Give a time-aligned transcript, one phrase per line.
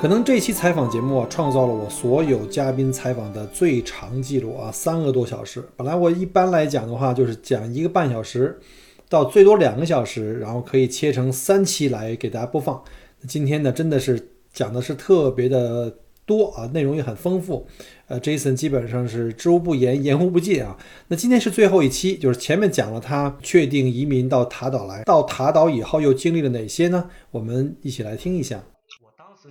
[0.00, 5.60] 可能这期采访节目啊，创造了我所有嘉宾采访的最长记录啊，三个多小时。
[5.76, 8.60] 本来我一般来讲的话，就是讲一个半小时，
[9.08, 12.80] 到最多两个小时，然后可以切成三期来给大家播放。
[13.26, 15.92] 今天呢，真的是讲的是特别的
[16.24, 17.66] 多啊，内容也很丰富。
[18.06, 20.78] 呃，Jason 基本上是知无不言，言无不尽啊。
[21.08, 27.10] 那今天是最后一期，就是前面讲了他确定移民到塔岛来，到塔岛以后又经历了哪些呢？
[27.32, 28.62] 我们一起来听一下。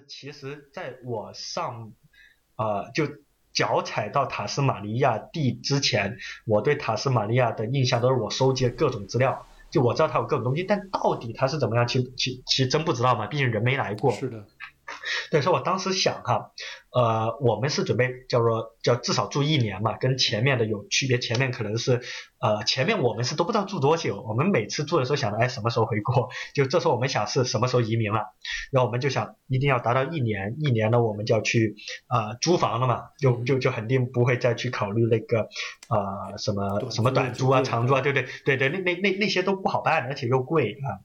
[0.07, 1.93] 其实，在我上，
[2.55, 3.07] 呃，就
[3.53, 14.11] 脚踩到塔斯马尼亚地之前，我对塔斯马尼亚的印象都是我收集了各种资料，就我知道它有各种东西，但到底它是怎么样，其其其实真不知道嘛，毕竟人没来过。
[14.11, 14.45] 是的。
[15.29, 16.53] 对，所以我当时想哈，
[16.97, 21.19] 呃，我们是准备叫做叫至少住一年嘛，跟前面的有区别。
[21.19, 22.01] 前面可能是
[22.39, 26.29] 呃，前面我们是都不知道住多久，我们每次住的时候想着，哎，什么时候回国？
[26.55, 28.33] 就这时候我们想是什么时候移民了，
[28.71, 31.75] 然后我们就想一定要达到一年，一年呢我们就要去
[32.07, 35.49] 啊租房了嘛，就就就肯定不会再去考虑那个
[35.87, 38.27] 啊什么什么短租啊长租啊，对不对？
[38.43, 40.97] 对对，那那那那些都不好办，而且又贵啊。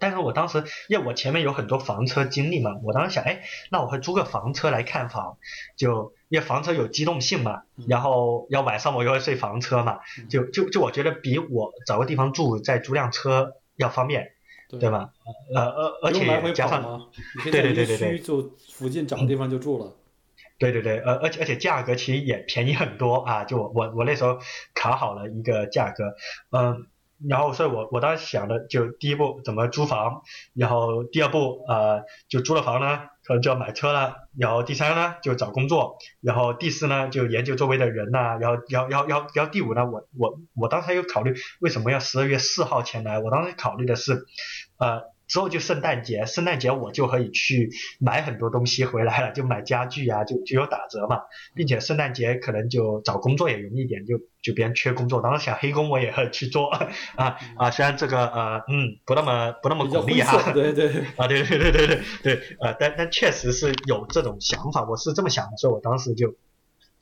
[0.00, 5.36] 但是我当时因为我前面有很多房车经历嘛，我当时想，哎，那我会租个房车来看房，
[5.76, 14.32] 就因为房车有机动性嘛，然后要晚上我又会睡房车嘛，就就就我觉得比我找个地方住再租辆车要方便，
[14.70, 15.10] 对吧？
[15.54, 17.10] 呃而而且加上，
[17.44, 19.92] 对对对对对，就附近找个地方就住了，
[20.58, 24.38] 对对对，而而且而且价格其实也便宜很多啊，就我我我那时候
[24.74, 26.14] 卡好了一个价格，
[26.50, 26.86] 嗯。
[27.28, 30.22] 然后，所以我我当时想的就第一步怎么租房，
[30.54, 44.26] 然后第二步呃就租了房呢，可能就要买车了，然后第三呢就找工作，然后第四呢就研究周围的人呐，然后要要要要第五呢，我我我当时有考虑为什么要十二月四号前来，我当时考虑的是，
[44.78, 45.15] 呃。
[45.26, 51.22] 之后就圣诞节，圣诞节我就可以去买很多东西回来了，就买家具啊，就就有打折嘛，
[51.54, 56.70] 并且圣诞节可能就找工作也容易一点，就就别人缺工作，当时想黑工我也会去做。
[57.16, 66.34] 啊啊，虽然这个呃嗯不那么不那么鼓励哈，对对 啊对对对对对对呃但但确实是有这种想法，我是这么想的，所以我当时就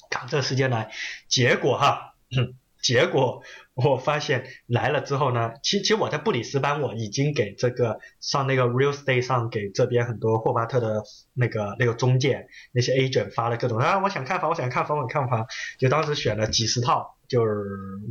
[0.08, 0.90] 赶这个时间来，
[1.28, 2.12] 结果哈。
[2.84, 3.42] 结果
[3.74, 11.02] 我发现来了之后呢，其其实我在布里斯班我已经给这个上那个 Real Estate 上给这边很多霍巴特的
[11.32, 15.46] 那个那个中介那些 agent 发了各种啊，我想看房，我想看房，我想看房，
[15.78, 17.50] 就当时选了几十套，就是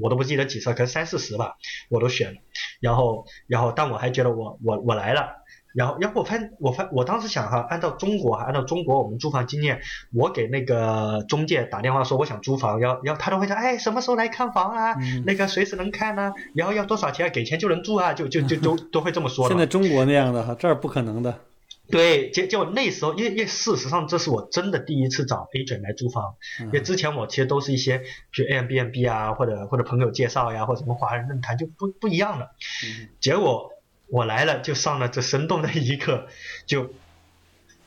[0.02, 1.56] 我都不记得几套，可能三四十吧，
[1.90, 2.42] 我都选了，
[2.82, 5.43] 然后然后但我还觉得我我我来了。
[5.74, 9.82] 然后，然后我发现，我发，我当时想哈，按照中国，按照中国我们租房经验，
[10.14, 14.96] 我给那个中介打电话说我想租房，要要他都会说，哎，什么时候来看房啊？
[15.26, 16.32] 那个随时能看呢？
[16.54, 17.30] 然后要多少钱？
[17.32, 18.14] 给钱就能住啊？
[18.14, 19.48] 就就就都 都会这么说。
[19.48, 21.40] 现在中国那样的哈，这儿不可能的。
[21.90, 27.98] 对，结结果那时候，因为因为事实上这是我真的第一次找 agent 来租房，因为之前我其实都是一些，
[28.32, 32.52] 比如 Airbnb 啊，或者或者朋友介绍呀，或者什么华人论坛就不不一样的。
[33.20, 33.73] 结果。
[34.14, 36.28] 我来了，就上了这生动的一课，
[36.68, 36.94] 就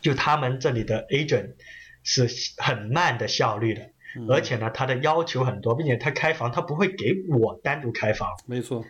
[0.00, 1.53] 就他们这里的 agent
[2.03, 3.92] 是很慢的效率的，
[4.28, 8.84] 而且呢，他的要求很多，并且他开房他不会给我单独开房，没错，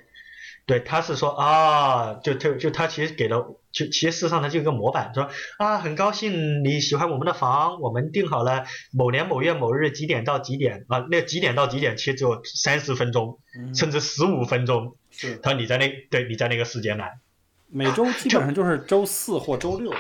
[0.65, 13.39] 对，他是说啊，就就就他其实给了，就其实事实上他就一个模板，说啊，很高兴你喜欢我们的房，我们定好了某年某月某日几点到几点啊，那几点到几点其实只有三十分钟，
[13.75, 17.19] 甚至十五分钟，是，他说你在那，对你在那个时间来。
[17.69, 19.93] 每周基本上就是周四或周六，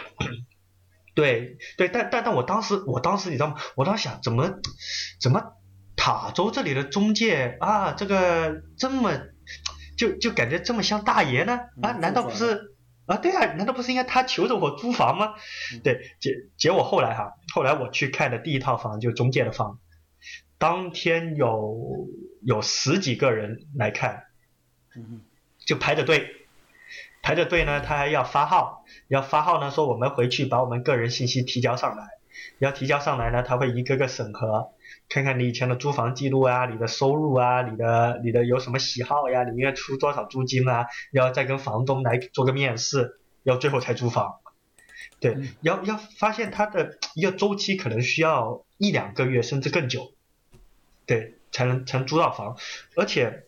[1.14, 3.56] 对对，但但但我当时我当时你知道吗？
[3.74, 4.60] 我当时想怎么
[5.20, 5.42] 怎么
[5.96, 9.12] 塔州这里的中介啊，这个这么
[9.98, 11.58] 就就感觉这么像大爷呢？
[11.82, 12.76] 啊，难道不是
[13.06, 13.16] 啊？
[13.16, 15.34] 对啊，难道不是应该他求着我租房吗？
[15.82, 19.80] 对，结结果后来哈，后来我去看的第一套房就中介的房，
[20.58, 22.08] 当天有
[22.42, 24.22] 有十几个人来看，
[25.66, 26.45] 就排着队。
[27.26, 32.04] 排着队呢，他还要发号，要发号呢，说我们回去把我们个人信息提交上来，
[32.60, 34.70] 要提交上来呢，他会一个个审核，
[35.08, 44.36] 看看你以前的租房记录啊，你的收入啊，你的你的有什么喜好呀，你应该出多少租金啊，要再跟房东来做个面试，要最后才租房。
[45.18, 50.12] 对，要要发现他的一个周期可能需要一两个月甚至更久，
[51.06, 52.56] 对，才能才能租到房，
[52.94, 53.45] 而且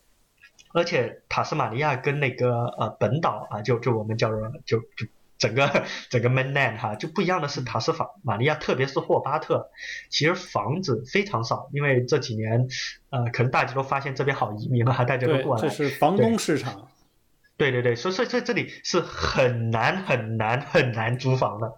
[0.72, 5.06] 而且塔斯马尼亚跟那个呃本岛啊，就就我们叫做就就
[5.38, 9.70] 整个整个 mainland 哈，就不一样的是塔斯法马尼亚，特别是霍巴特，
[10.10, 12.68] 其实房子非常少，因为这几年
[13.10, 16.88] 呃可能大家都发现这边好移民了，大家都过来，这是房东市场。
[17.56, 21.72] 对对对，所以所以这这里是很难很难很难租房的，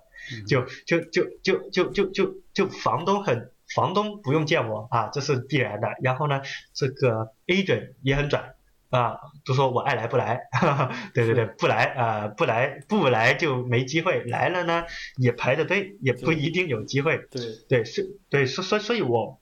[0.46, 5.88] 就就就就就就就就房东很房东不用见我啊，这是必然的。
[6.02, 6.42] 然后呢，
[6.74, 8.54] 这个 agent 也很拽
[8.90, 10.40] 啊，都说我爱来不来，
[11.14, 14.84] 对对对，不来啊不来不来就没机会，来了呢
[15.16, 17.18] 也排着队，也不一定有机会。
[17.30, 19.38] 对对是，对所所所以我。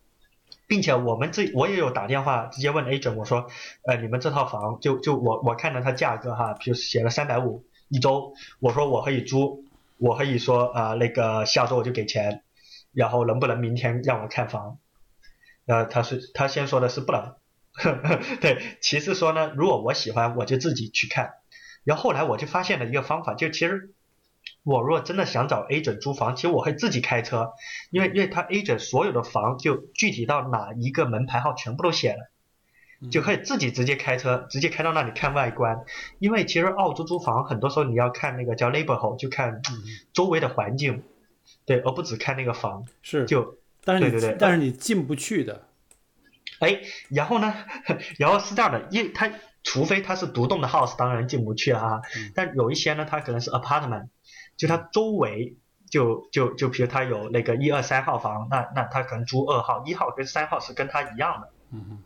[0.66, 3.46] 并且我们这我也有打电话直接问 agent，我说，
[3.86, 9.64] 呃，你们这套房就就我我看到它价格哈，比如写了三百五一周，我说我可以租，
[9.96, 12.42] 我可以说啊那个下周我就给钱，
[12.92, 14.76] 然后能不能明天让我看房？
[15.64, 17.36] 呃，他是他先说的是不能，
[18.40, 21.34] 对，其次说呢，如果我喜欢我就自己去看，
[21.84, 23.94] 然后后来我就发现了一个方法，就其实。
[24.62, 27.52] 我如果真的想找 agent 租房，其实我会自己开车，
[27.90, 32.30] 因为因为他 agent 所有的房就具体到哪一个门牌号全部都写了，
[33.10, 35.84] 就可以自己直接开车，直接开到那里看外观。
[36.18, 39.60] 因为其实澳洲租房很多时候你要看那个叫 neighborhood，就看
[40.14, 41.02] 周围的环境，
[41.66, 42.84] 对，而不只看那个房。
[43.02, 45.67] 是，就，但是对对对，但是你进不去的。
[46.60, 47.54] 哎，然后呢，
[48.18, 49.30] 然后是这样的，因为他
[49.62, 52.00] 除非他是独栋的 house，当然进不去了啊。
[52.34, 54.08] 但有一些呢，它可能是 apartment。
[54.56, 55.56] 就它周围，
[55.88, 61.50] 就就就比如它有那个一二三号房，那那他可能租二号，一号跟三号是跟他一样的。
[61.72, 62.02] 嗯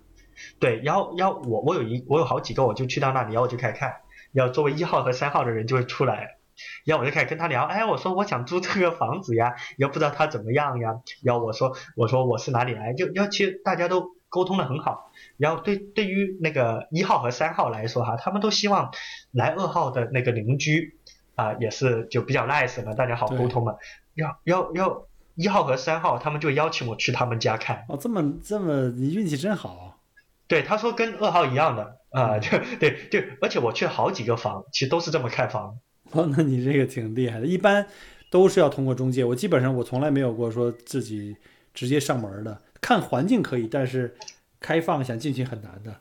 [0.59, 3.97] 对，然后然后我我有一我有好几个，我就去到那里，然后我就开始看，
[4.33, 6.37] 然后作为一号和三号的人就会出来，
[6.85, 18.91] 然后我就开始跟他聊，哎，我说我想租这个房子呀，也不知道他怎么样呀，然后我说我说我是哪里来，就要其实大家都沟通的很好，然后对对于那个一号和三号来说哈，他们都希望
[19.31, 20.99] 来二号的那个邻居。
[21.35, 23.75] 啊，也是就比较 nice 嘛，大家好沟通嘛。
[24.15, 27.87] 要要要一号和三号，他们就邀请我去他们家看。
[27.89, 29.99] 哦，这么这么，你运气真好。
[30.47, 35.79] 对，他说跟二号一样的啊， 就对对，而且我去了好几个房，其实都是这么看房。
[36.11, 37.47] 哦，那你这个挺厉害的。
[37.47, 37.87] 一般
[38.31, 41.35] 都是要通过中介，我基本上我从来没有过说自己
[41.73, 42.61] 直接上门的。
[42.83, 44.15] 看环境可以，但是
[44.61, 45.93] 开放想进去很难的。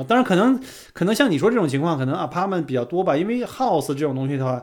[0.00, 0.58] 啊，当然可能
[0.94, 4.62] 可能像你说这种情况，可能 apartment 比较多吧，因为 house 这种东西的话，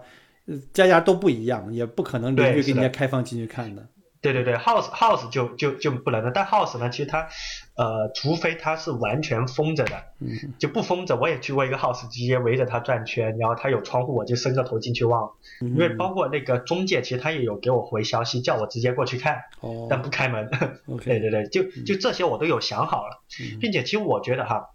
[0.74, 3.88] 家家都不一样，也不可能邻居给人家开放进去看的。
[4.22, 7.28] 对对对，house house 就就就不能了，但 house 呢，其实它，
[7.76, 10.04] 呃，除非它是完全封着的，
[10.60, 11.16] 就不封着。
[11.16, 15.32] 我也去过一个 house，直接围着它转圈，然后它有窗户，我就伸个头进去望。
[15.60, 19.42] 因为包括那个中介，其实他也有给我回消息，叫我直接过去看，
[19.90, 20.50] 但不开门。
[21.04, 23.24] 对对对，就就这些我都有想好了，
[23.60, 24.70] 并且其实我觉得哈。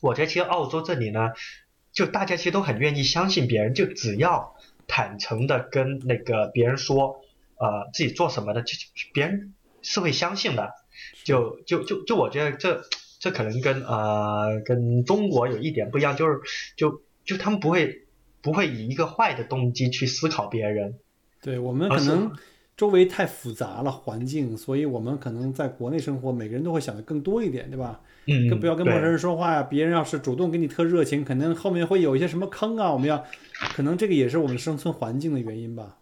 [0.00, 1.32] 我觉得其实澳洲这里呢，
[1.92, 4.54] 就大家其实都很愿意相信别人，就只要
[4.86, 7.20] 坦诚的跟那个别人说，
[7.58, 8.72] 呃，自己做什么的，就
[9.12, 10.72] 别人是会相信的。
[11.24, 12.82] 就就就就我觉得这
[13.18, 16.40] 这可能跟呃跟中国有一点不一样，就是
[16.76, 18.06] 就就他们不会
[18.40, 20.94] 不会以一个坏的动机去思考别人。
[21.42, 22.30] 对我们可能
[22.76, 28.00] 周围太复杂了环境，所以我们可能在国内生活，每个人都会想的更多一点，对吧？
[28.26, 29.62] 嗯，更不要跟陌生人说话呀。
[29.62, 32.92] 别人要是主动跟你特热情，可能后面会有一些什么坑啊。
[32.92, 33.24] 我们要，
[33.74, 35.96] 可能这个也是我们生存环境的原因吧。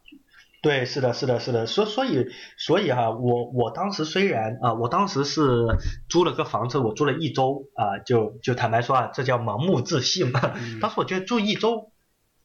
[0.61, 1.67] 对，是的，是的，是的。
[1.67, 5.67] 所所以所以哈，我我当时虽然啊，我当时是
[6.09, 10.41] 租了个房子，我租了一周啊，就就坦白说啊，这叫盲目自信嘛。
[10.81, 11.93] 当时我觉得住一周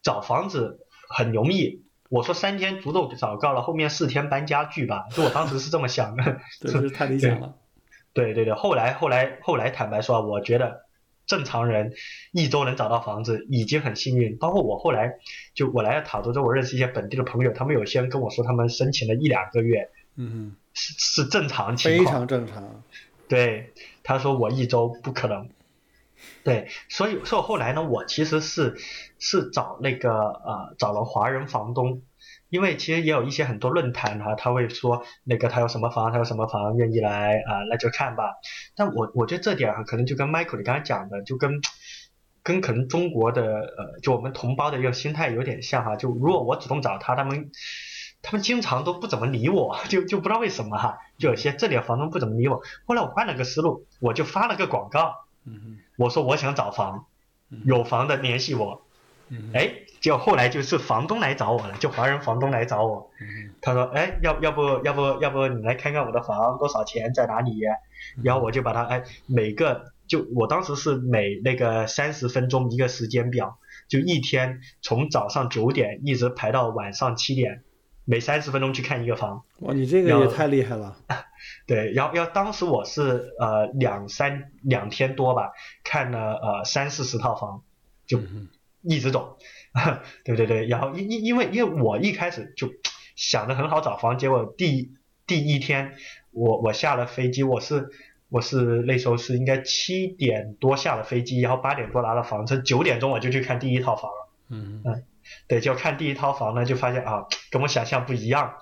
[0.04, 0.80] 找房子
[1.10, 5.06] 很容易，我说三天足够找到了，后面四天搬家具吧。
[5.10, 7.56] 就我当时是这么想的， 这是太理想了。
[8.14, 10.82] 对对对，后来后来后来，坦白说，啊我觉得
[11.26, 11.94] 正常人
[12.32, 14.38] 一周能找到房子已经很幸运。
[14.38, 15.16] 包括我后来
[15.54, 22.84] 就我来了塔州之后，我认识一些本地的朋友，他们有些人跟我说，他们申请了一两个月，嗯，是是正常情况，非常正常。
[23.28, 25.50] 对，他说我一周不可能。
[26.44, 28.76] 对，所以所以后来呢，我其实是
[29.20, 32.02] 是找那个呃找了华人房东。
[32.54, 38.36] 因为其实也有一些很多论坛哈，他会说那个他有什么房，他有什么房，愿意来啊，那就看吧。
[38.76, 41.62] 但我我觉得这点哈，可能就跟 Michael 你刚才讲的，就跟
[42.44, 45.96] 跟可能中国的呃，就我们同胞的一个心态有点像哈。
[45.96, 47.50] 就如果我主动找他，他们
[48.22, 51.00] 他们经常都不怎么理我，就就不知道为什么哈。
[51.18, 52.62] 就有些这里的房东不怎么理我。
[52.86, 55.26] 后来我换了个思路，我就发了个广告，
[55.98, 57.08] 我说我想找房，
[57.66, 58.86] 有房的联系我。
[59.54, 63.10] 哎，结果后来就是房东来找我了，就华人房东来找我，
[63.62, 67.62] 他说，哎，要要不要不要不你来看看我的房多少钱在哪里？
[68.22, 77.64] 然后我就把他哎每个就我当时是每那个三十分钟一个时间表，就一天从早上九点一直排到晚上七点，
[78.06, 79.44] 每三十分钟去看一个房。
[79.62, 80.98] 哇，你这个也太厉害了。
[81.66, 85.52] 对，然后要当时我是呃两三两天多吧，
[85.84, 87.64] 看了呃三四十套房，
[88.06, 88.20] 就
[88.84, 89.38] 一直走，
[90.24, 92.70] 对对对，然后因因因为因为我一开始就
[93.16, 94.94] 想着很好找房，结果第
[95.26, 95.94] 第一天
[96.32, 97.90] 我我下了飞机，我是
[98.30, 104.82] 我是那时候是应该七点多下了飞机，然后八点多拿了房车，九点钟我就去看第一套房了，嗯。
[104.86, 105.04] 嗯，
[105.48, 108.54] 对，就看第一套房呢，就发现啊跟我想象不一样。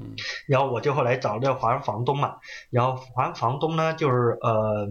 [0.00, 0.14] 嗯，
[0.46, 2.36] 然后我就后来找那个华人房东嘛，
[2.70, 4.88] 然后华人房东呢，就是呃，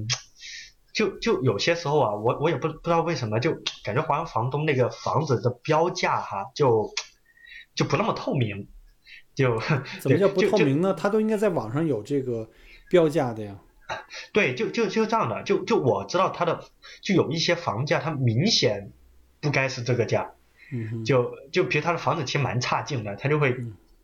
[0.97, 3.51] 就就有些时候啊，我我也不不知道为什么，就
[3.83, 6.91] 感觉华人房东那个房子的标价哈，就
[7.75, 8.67] 就不那么透明，
[9.35, 9.59] 就
[10.01, 10.95] 怎么叫不透明呢？
[10.95, 12.49] 他都应该在网上有这个
[12.89, 13.59] 标价的呀。
[14.33, 16.63] 对，就就就这样的，就就我知道他的，
[17.03, 18.91] 就有一些房价，它明显
[19.39, 20.31] 不该是这个价，
[20.73, 23.55] 嗯，就就比如他的房子其实蛮差劲的，他就会。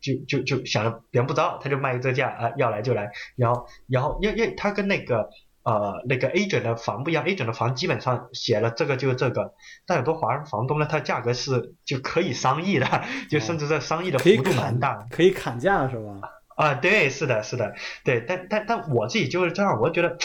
[0.03, 3.09] 就就就想着别人不知道，他就卖这价啊，要来就来。
[3.37, 5.29] 然后然后因为因为他跟那个
[5.63, 9.53] 呃那个 agent 的房不一样，agent 的房基本上写了这个就是这个，
[9.85, 16.19] 但很多华人房东呢，他价格是就可以商议的，就甚至在商议的幅度蛮大，可以砍价是吧？
[16.55, 20.17] 啊，对，是的，是的，对，但但但我自己就是这样，我觉得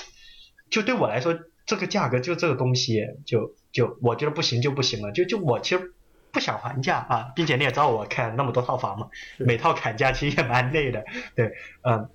[0.71, 5.95] 就对我来说，这个价格就这个东西，就就我觉得不行就不行了，就就我其实。
[6.39, 11.05] 不想还价啊，并且你也知道我看那么多套房嘛， 每套砍价其实也蛮累的，
[11.35, 11.53] 对，
[11.83, 12.09] 嗯，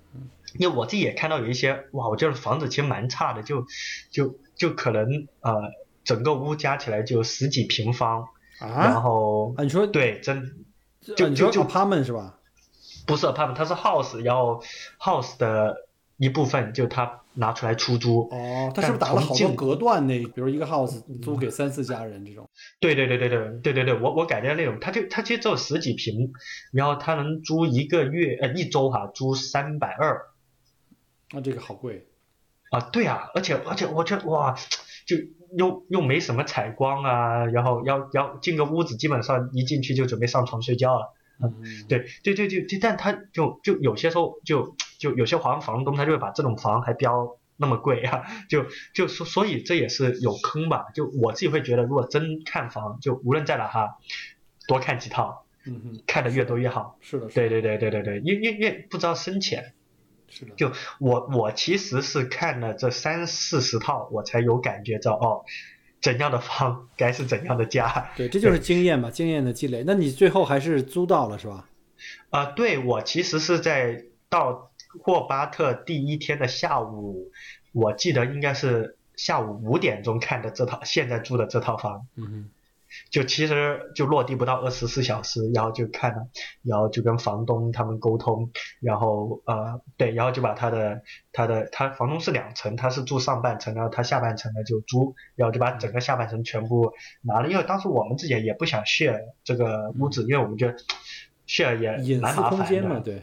[0.58, 3.66] 因为我自己也看到有一些，哇，我觉得房子其实蛮差的，就
[4.10, 5.72] 就就可能呃，
[6.04, 8.26] 整个屋加起来就十几平方，
[8.58, 10.64] 然后你说对，真
[11.02, 12.38] 就就就 apartment 是吧？
[13.06, 14.62] 不是 apartment，它是 house，然后
[14.98, 15.83] house 的
[16.16, 17.20] 一部分就他。
[17.36, 20.24] 拿出来出租哦，他是不是打了好多隔断那？
[20.24, 22.48] 比如一个 house 租给三四家人这种？
[22.78, 26.32] 对对对对对对对对，我我改的那种，他就他其实只有十几平，
[26.72, 30.26] 然后他能租一个月呃一周哈，租三百二。
[31.32, 32.06] 那这个好贵
[32.70, 32.78] 啊！
[32.92, 34.54] 对啊，而且而且我觉得哇，
[35.04, 35.16] 就
[35.58, 41.12] 又又没什么采光啊，然后要要进个屋子，基本上一进去就准备上床睡觉了。
[41.42, 44.76] 嗯，对对对对，但他就就有些时候就。
[44.96, 48.64] 就有些房房东他就会把这种房还标那么贵啊，就
[48.94, 50.86] 就所所以这也是有坑吧。
[50.94, 53.98] 就我自己会觉得，如果真看房，就无论在哪哈，
[54.66, 56.96] 多看几套，嗯嗯，看的越多越好。
[57.02, 59.74] 是的，对对对对对对，因因因不知道深浅。
[60.30, 60.54] 是的。
[60.54, 65.44] 就我我其实是看了这三四十套，我才有感觉到哦，
[66.04, 68.06] 怎样的房该是怎样的家。
[68.16, 69.82] 对，这就是经验嘛，经验的积累。
[69.86, 71.68] 那你最后还是租到了是吧？
[72.28, 74.70] 啊，对我其实是在到。
[75.02, 77.32] 霍巴特第一天的下午，
[77.72, 82.48] 我记得应该是下午五点钟看的这套，现在住的这套房，嗯
[83.10, 86.28] 就其实就落地不到二十四小时，然后就看了，
[86.62, 100.76] 然后就跟房东他们沟通，然后呃对，然后就把他的他的他房东是两层，他是住上半层，然后他下半层呢就租，然后就把整个下半层全部拿了，因为当时我们自己也不想 share 这个屋子，因为我们觉得。
[101.46, 102.64] share 也蛮麻烦的，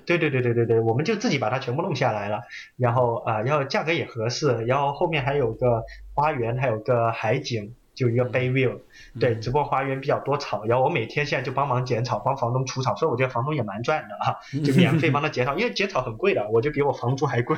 [0.05, 2.41] 对对对对对对对，我们就自己把它全部弄下来了，
[2.77, 8.79] 然后啊，然后价格也合适，然后后面还有个花园，还有个海景，就一个 bay view，
[9.19, 17.57] 对，只不过花园比较多草，然后我每天现在就帮忙剪草，帮房东除草，所以我觉得房东也蛮赚的啊，就免费帮他剪草，因为剪草很贵的，我就比我房租还贵，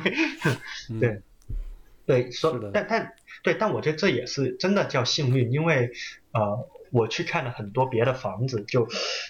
[1.00, 1.22] 对，
[2.06, 3.12] 对，说但但
[3.42, 5.90] 对，但我觉得这也是真的叫幸运，因为
[6.32, 6.68] 呃。
[6.90, 8.86] 我去看了很多别的房子，就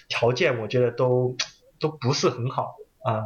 [0.07, 1.35] 条件我觉得都
[1.79, 3.23] 都不是很好啊。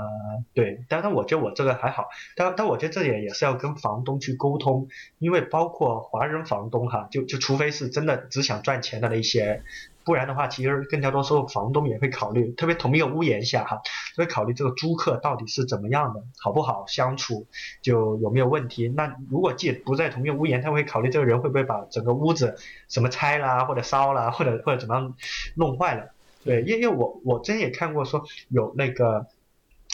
[0.53, 2.07] 对，但是我觉得我这个还好。
[2.35, 9.63] 但但我觉得这点也是要跟房东去沟通，因为包括华人房东哈，就就除非是真的只想赚钱的那些。
[10.05, 13.79] 不然的话，其实更加多时候房东也会考虑，特别同一个屋檐下哈，
[14.17, 17.45] 会考虑这个租客到底是怎么样的，好不好相处，
[17.83, 18.87] 就有没有问题。
[18.87, 22.55] 那如果既不在同一个屋檐，他会考虑这个人会不会把整个屋子
[22.87, 25.13] 什么拆啦，或者烧啦，或者或者怎么样
[25.55, 26.09] 弄坏了。
[26.43, 29.27] 对，因为因为我我真也看过说有那个。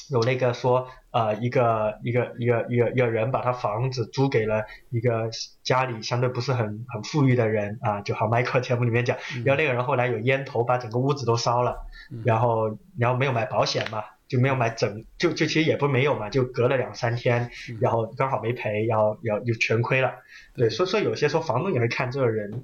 [0.10, 5.30] 有那个说，呃，一个一个一个一个一个人把他房子租给了一个
[5.64, 11.78] 家里相对不是很很富裕的人啊，就好 Michael 节目里面讲，然后那个人后来有烟头把整个屋子都烧了，
[12.24, 20.14] 然后然后没有买保险嘛，就没有买整，就就其实也不没有嘛，就隔了两三天，然后刚好没赔，然后要就全亏了，
[20.54, 22.64] 对，所以说有些时候房东也会看这个人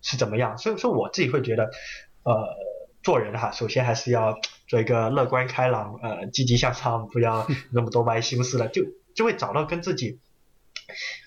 [0.00, 1.70] 是怎么样，所以说我自己会觉得。
[2.24, 2.54] 呃，
[3.02, 4.38] 做人哈，首先还是要
[4.72, 8.82] 做一个乐观开朗，呃，积极向上，不要 那么多歪心思了，就
[9.14, 10.18] 就会找到跟自己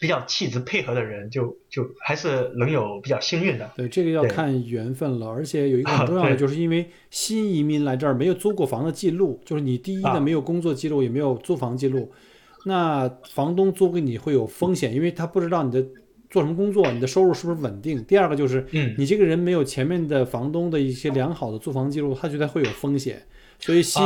[0.02, 3.70] 比较气质配合的人，就就还是能有比较幸运的。
[3.76, 12.12] 对，这个要看缘分了，而且有一个很重要的，就是因为新移民来这儿没有租过房的记录，就是你第一呢啊没有工作记录，也没有租房记录，
[12.66, 15.86] 那房东租给你会有风险，因为他不知道你的
[16.36, 18.04] 做什么工作，你的收入是不是稳定。
[18.04, 23.24] 第二个就是嗯你这个人没有前面的房东的一些良好的租房记录，他觉得会有风险。
[23.58, 24.04] 所以新、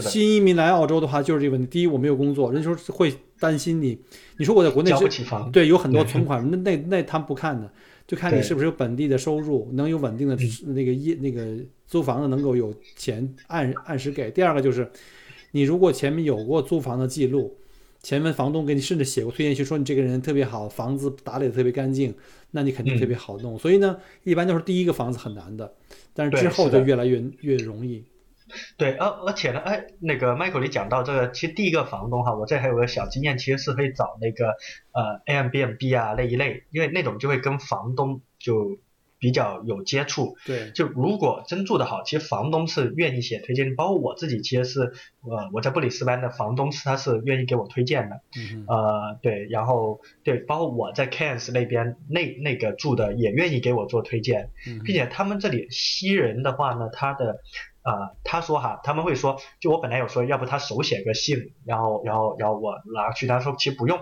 [0.00, 1.66] 新移民来澳洲的话，就是这个问题。
[1.68, 3.96] 第一，我没有工作，人就是会担心你。
[4.38, 5.48] 你说我在国内交不起房。
[5.52, 7.70] 对，有很多存款，那那那他们不看的，
[8.08, 11.46] 就看你是不是有本地的收入，能有稳定的嗯那个业那个
[11.86, 14.32] 租房的能够有钱按按时给。
[14.32, 14.90] 第二个就是，
[15.52, 17.56] 你如果前面有过租房的记录，
[18.08, 22.14] 前面房东给你甚至写过推荐信，说你这个人特别好，房子打理的特别干净，
[22.52, 23.58] 那你肯定特别好弄。
[23.58, 25.74] 所以呢，一般都是第一个房子很难的，
[26.14, 28.02] 但是之后就越来越越容易。
[28.78, 34.54] 对，而而且呢，哎，那个 Michael 你讲到这个，其实第一个房东哈，我这还有个小经验，其实是可以找那个
[34.92, 38.78] 呃 Airbnb 啊那一类，因为那种就会跟房东就
[39.18, 40.36] 比较有接触。
[40.46, 48.20] 对，就如果真住得好，其实房东是愿意写推荐，包括我自己，其实是呃我在布里斯班的房东是他是愿意给我推荐的。
[48.36, 57.40] 嗯，呃，对，然后对，包括我在 Cairns 那边那那个住的也愿意给我做推荐，嗯并且他们这里西人的话呢，他的
[57.88, 63.98] 呃，他说哈，他们会说，就我本来有说，要不他手写个信，然后然后然后我拿去，他说其实不用，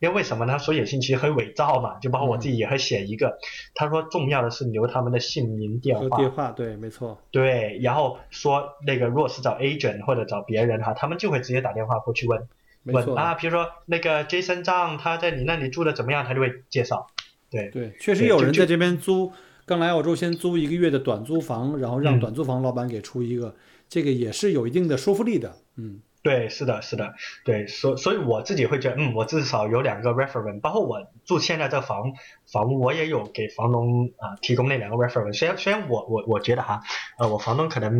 [0.00, 0.58] 因为为什么呢？
[0.58, 3.38] 手写信其实很伪造嘛，就包括我自己也会写一个，
[3.74, 7.18] 他说重要的是留他们的姓名电话，电话，对，没错。
[7.30, 12.46] 对，然后说那个如果是找 agent 或者找别人哈，他们就会直接打电话过去问。
[12.84, 17.06] 问啊，比如说那个 Jason 张他在你那里住的怎么样，他就会介绍。
[17.50, 19.30] 对，对，确实有人在这边租，
[19.64, 23.54] 刚来澳洲先租一个月的短租房，然后让嗯短租房老板给出一个，
[23.88, 25.54] 这个也是有一定的说服力的。
[25.76, 32.12] 嗯，对，是的，是的，对，所所以我自己会觉得，嗯，我至少有两个 reference，包括我住现在这房
[32.52, 35.38] 房屋，我也有给房东啊、提供那两个 reference。
[35.38, 36.80] 虽然虽然我我我觉得哈，
[37.18, 37.92] 呃，我房东可能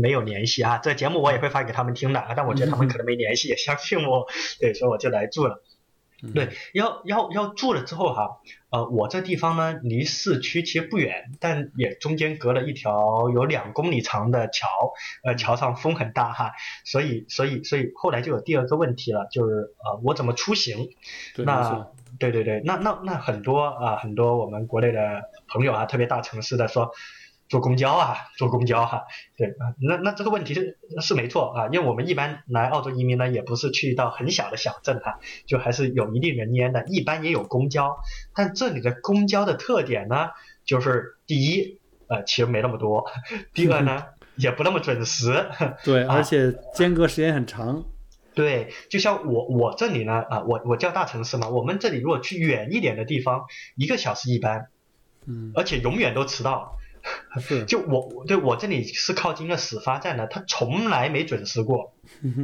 [0.00, 4.26] 没有联系啊，这节目我也会发给他们听的，啊但我觉得他们 可能没联系，也相信我，
[4.60, 5.62] 对，所以我就来住了。
[6.24, 14.66] 嗯对，要要要住了之后哈，呃，我这地方呢离市区其实不远，但也中间隔了一条有两公里长的桥，
[15.24, 16.52] 呃，桥上风很大哈，
[16.84, 20.88] 所以所以所以后来就有第二个问题了，就是呃，我怎么出行？
[21.34, 21.86] 对，那。
[22.16, 26.92] 对对对，那那那很多啊、很多我们国内的朋友啊，特别大城市的说。
[27.48, 29.04] 坐公交啊，坐公交哈、
[29.36, 37.96] 对啊，那那这个问题是是没错啊，因为我们一般来澳洲移民呢，也不是去到很小的小镇哈、就还是有一定人烟的，一般也有公交，
[38.34, 40.30] 但这里的公交的特点呢，
[40.64, 41.78] 就是第一，
[42.08, 43.04] 呃，其实没那么多；
[43.52, 44.04] 第二呢，
[44.36, 45.46] 也不那么准时。
[45.84, 47.84] 对，啊而且间隔时间很长。
[48.34, 53.44] 对，就像我我这里呢，啊、我我叫大城市嘛，我们这里如果去远一点的地方，
[53.76, 54.68] 一个小时一班，
[55.26, 56.78] 嗯，而且永远都迟到。
[57.40, 61.94] 是，就我对我这里是靠近一个始发站的，他从来没准时过，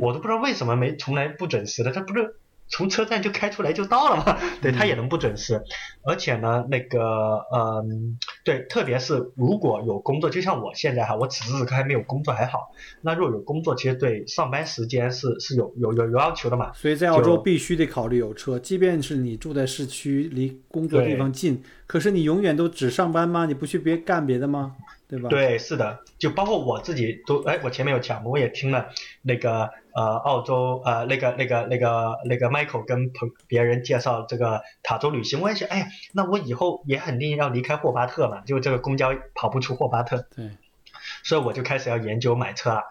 [0.00, 2.36] 我都不知道为什么没从来不准时的，他不是
[2.68, 4.38] 从车站就开出来就到了吗？
[4.62, 5.62] 对他也能不准时，
[6.04, 12.72] 而且呢，那个嗯，对，特别是如果有工作，就像我现在哈，我此时此刻还没有工作还好，
[13.02, 16.72] 那如果有工作，其实对上班时间是是有有有有要求的嘛。
[16.72, 23.46] 所以在澳洲必须得考虑有车，即便是你住在市区，离工作地方近，可是你永远都只上班吗？
[23.46, 24.74] 你不去别干别的吗？
[25.06, 25.28] 对吧？
[25.28, 28.86] 对，是的，就包括我自己都，哎，我前面有讲，我也听了
[29.22, 40.50] 那个呃澳洲呃那个那个那个那个 Michael 跟朋别人介绍这个塔州旅行，我也想，哎呀，那我以后也肯定要离开霍巴特嘛，就这个公交跑不出霍巴特，对，
[41.24, 42.82] 所以我就开始要研究买车了，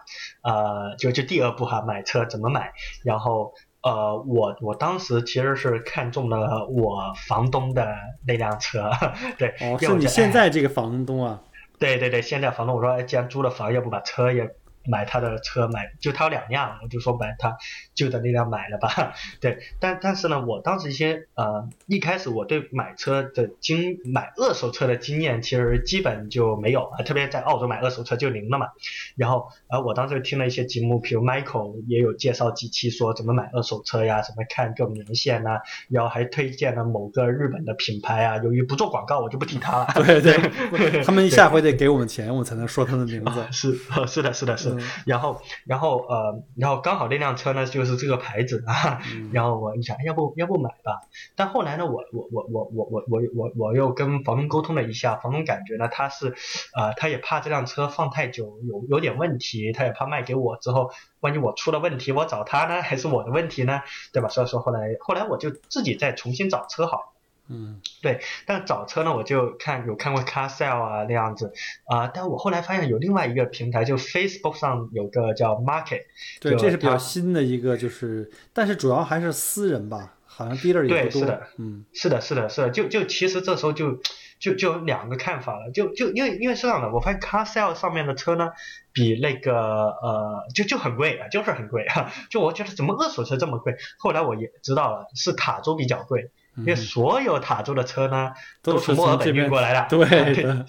[0.42, 2.72] 呃，就就第二步哈，买车怎么买，
[3.04, 3.52] 然后。
[3.82, 8.90] 呃，我我当时其实是看中了我房东的那辆车，
[9.38, 11.40] 对，哦，是你现在这个房东啊？
[11.78, 17.56] 对对对，现在房东我说，哎，既然租了房，要不把车也买他的车买，就他有两辆，我就说买他
[17.94, 19.14] 旧的那辆买了吧。
[19.40, 28.68] 对，但但是呢，我当时一些呃，一开始我对买车的经买二手车的经验其实基本就没有啊，特别在澳洲买二手车就零了嘛。
[29.16, 38.38] 然后呃，我当时听了一些节目，比如 Michael 也有介绍几期说怎么买二手车呀，怎么看各种年限呐、然后还推荐了某个日本的品牌啊。
[38.38, 39.86] 由于不做广告，我就不提他了。
[40.02, 43.46] 对 对，他们下回得给我们钱，我才能说他的名字。
[43.52, 44.70] 是，是的，是的，是。
[44.70, 51.00] 嗯然后然后呃，然后刚好那辆车呢就是这个牌子啊，嗯然后我一想，哎要不要不买吧？
[51.36, 56.34] 但后来呢，我我我我我我我我我又跟房东沟通了一下，房东感觉呢他是
[56.76, 60.90] 呃他也怕这辆车放太久有有点问题，他也怕卖给我之后，
[61.20, 64.28] 万一我出了问题，我找他呢还是我的问题呢，对吧？
[64.28, 67.09] 所以说后来后来我就自己再重新找车好。
[67.52, 71.52] 嗯对但找车呢，我就看有看过 Car Sale 啊那样子
[71.86, 76.02] 啊、但我后来发现有另外一个平台，就 Facebook 上有个叫 Market，
[76.40, 81.46] 对，这是比较新的一个，就是但是主要还是私人吧，好像 dealer 也不多对是的。
[81.58, 83.98] 嗯是的，是的，是的，就就其实这时候就
[84.38, 88.50] 就就有两个看法了，就就因为因为是这样的，我发现 Car Sale 上面的车呢，
[88.92, 93.76] 比那个呃就就很贵啊，就是很贵啊， 就我觉得怎么二手车这么贵？
[93.98, 98.32] 后来我也知道了，是塔州比较贵，因为嗯，所有塔州的车呢
[98.62, 100.66] 都是从墨尔本运过来的， 对对的，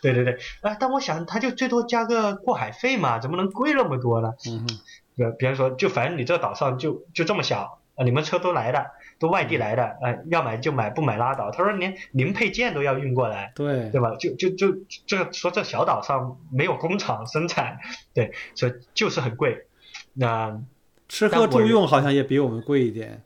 [0.00, 4.32] 对对对，啊，但我想他就最多加个过海费嘛，怎么能贵那么多呢？
[4.46, 4.78] 嗯嗯
[5.16, 8.86] 比比方说，就反正你这岛上就就这么小啊，你们车都来的，
[9.18, 11.50] 都外地来的，啊，要买就买，不买拉倒。
[11.50, 14.14] 他说连零配件都要运过来，对对吧？
[14.14, 17.78] 就就就这个说这小岛上没有工厂生产，
[18.14, 19.66] 对，所以就是很贵。
[20.14, 20.60] 那
[21.08, 23.22] 吃喝住用好像也比我们贵一点。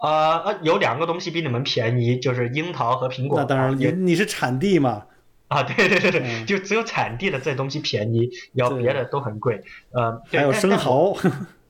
[0.00, 3.38] 呃呃，有两个东西比你们便宜，就是樱桃和苹果。
[3.38, 5.04] 那当然，你你是产地嘛，
[5.48, 9.62] 啊，对对对对，嗯就只有产地的这东西便宜，然后别的都很贵。
[9.92, 11.16] 呃，还有生蚝，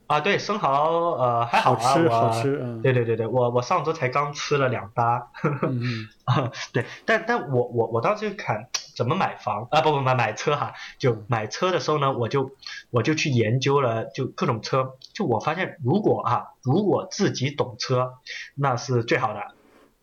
[0.07, 5.27] 啊，对生蚝呃还好啊，吃我好吃，嗯对对对对，我我上周才刚吃了两搭，
[5.63, 8.67] 嗯 啊，对，但但我我我当时就看
[9.01, 9.67] 怎么买房？
[9.71, 12.51] 啊，不不买买车哈，就买车的时候呢，我就
[12.91, 18.13] 我就去研究了，就各种车，就我发现如果啊，如果自己懂车，
[18.53, 19.39] 那是最好的，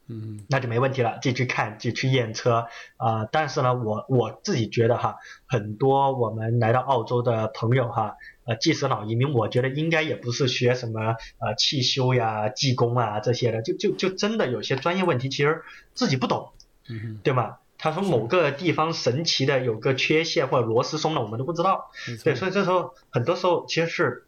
[0.08, 0.40] 嗯。
[0.48, 2.66] 那就没问题了，自己去看，自己去验车。
[2.96, 15.62] 啊、但是呢，我我自己觉得哈，很多我们来到澳洲的朋友哈，呃，即使老移民，我觉得应该也不是学什么呃汽修呀、技工啊这些的，就就就真的有些专业问题，其实
[15.94, 16.50] 自己不懂，
[16.88, 17.58] 嗯，对吗？
[17.78, 21.90] 他说某个地方神奇的有个缺陷或者螺丝松了，我们都不知道。
[22.24, 24.24] 对，，所以这时候很多时候其实是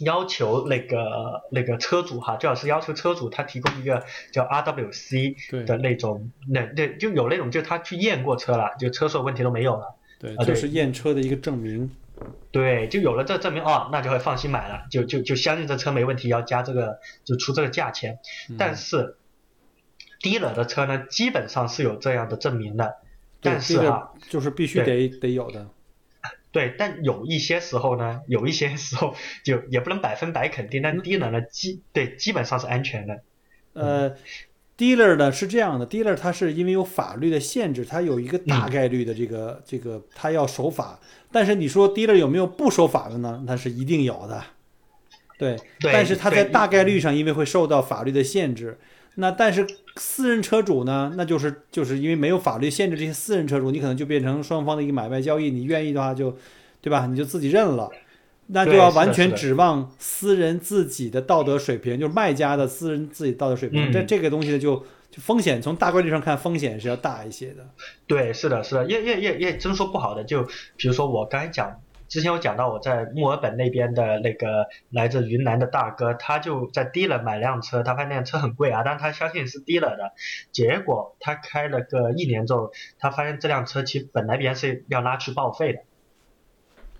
[0.00, 9.94] 要求那个那个车主哈，最好是要求车主他提供一个叫 RWC 的那种，那那就有那种就他去验过车了，就车所有问题都没有了。
[10.18, 11.90] 对，就是验车的一个证明。
[12.50, 18.18] 对，就有了这证明哦，那就会放心买了，就就就相信这车没问题，要加这个就出这个价钱。
[18.48, 19.16] 嗯但是
[20.22, 22.96] dealer 的车呢，基本上是有这样的证明的，
[23.40, 25.68] 但是这个哈，就是必须得得有的。
[26.52, 33.20] 对，但有一些时候呢，有一些时候就也不能百分百肯定，但 dealer 呢基对基本上是安全的。
[33.72, 34.14] 呃
[34.76, 41.00] ，dealer 呢是这样的，dealer 它是因为有法律的限制，它有一个大嗯概率的这个、这个它要守法。
[41.32, 43.42] 但是你说 dealer 有没有不守法的呢？
[43.46, 44.44] 那是一定有的。
[45.38, 48.78] 对，对但是它在大概率上因为会受到法律的限制。
[49.16, 56.36] 那但是私人车主呢，那就是就是因为没有法律限制，这些私人车主你可能就变成双方的一个买卖交易，你愿意的话就，
[56.80, 57.06] 对吧？
[57.06, 57.90] 你就自己认了。
[58.48, 63.90] 那就要完全指望私人自己的道德水平，就是卖家的私人自己道德水平。
[63.90, 64.76] 嗯这这个东西呢，就
[65.10, 67.64] 就风险从大概率上看，风险是要大一些的。
[68.06, 70.42] 对，是的，是的，也也也也真说不好的，就
[70.76, 71.80] 比如说我刚才讲，
[72.12, 80.12] 之前我讲到我在墨尔本那边的那个来自云南的大哥，他就在 d 了买辆车，他发现那辆车很贵啊，但他相信是 d 了的，
[80.50, 85.80] 结果他开了个一年之后，他发现这辆车其实本来别人是要拉去报废的，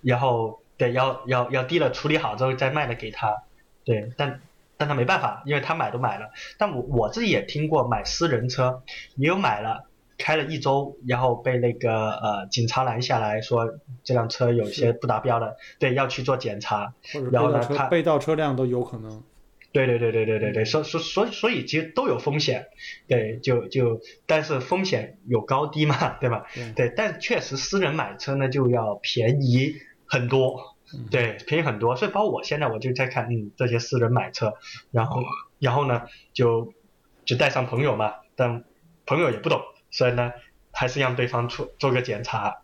[0.01, 3.43] 然后对要要要 d 了处理好之后再卖了给他，
[3.85, 4.41] 对，但
[4.79, 6.31] 但他没办法，因为他买都买了。
[6.57, 8.83] 但我我自己也听过买私人车，
[9.17, 9.85] 也有买了，
[10.23, 13.69] 开了一周，然后被那个呃警察拦下来说
[14.05, 16.95] 这辆车有些不达标的，对，要去做检查。
[17.33, 19.25] 然后呢他被盗车辆都有可能。
[19.73, 22.67] 对对对对对对对，所所所所以其实都有风险，
[23.09, 26.47] 对，就就但是风险有高低嘛， 对吧？
[26.55, 29.75] 对对，但确实私人买车呢就要便宜
[30.07, 31.97] 很多，嗯对，便宜很多。
[31.97, 34.53] 所以包括我现在我就在看，嗯，这些私人买车，
[34.91, 35.23] 然后
[35.59, 36.03] 然后呢
[36.35, 36.75] 就
[37.25, 38.65] 就带上朋友嘛，但
[39.07, 39.59] 朋友也不懂，
[39.93, 40.33] 所以呢
[40.73, 42.63] 还是让对方出做个检查，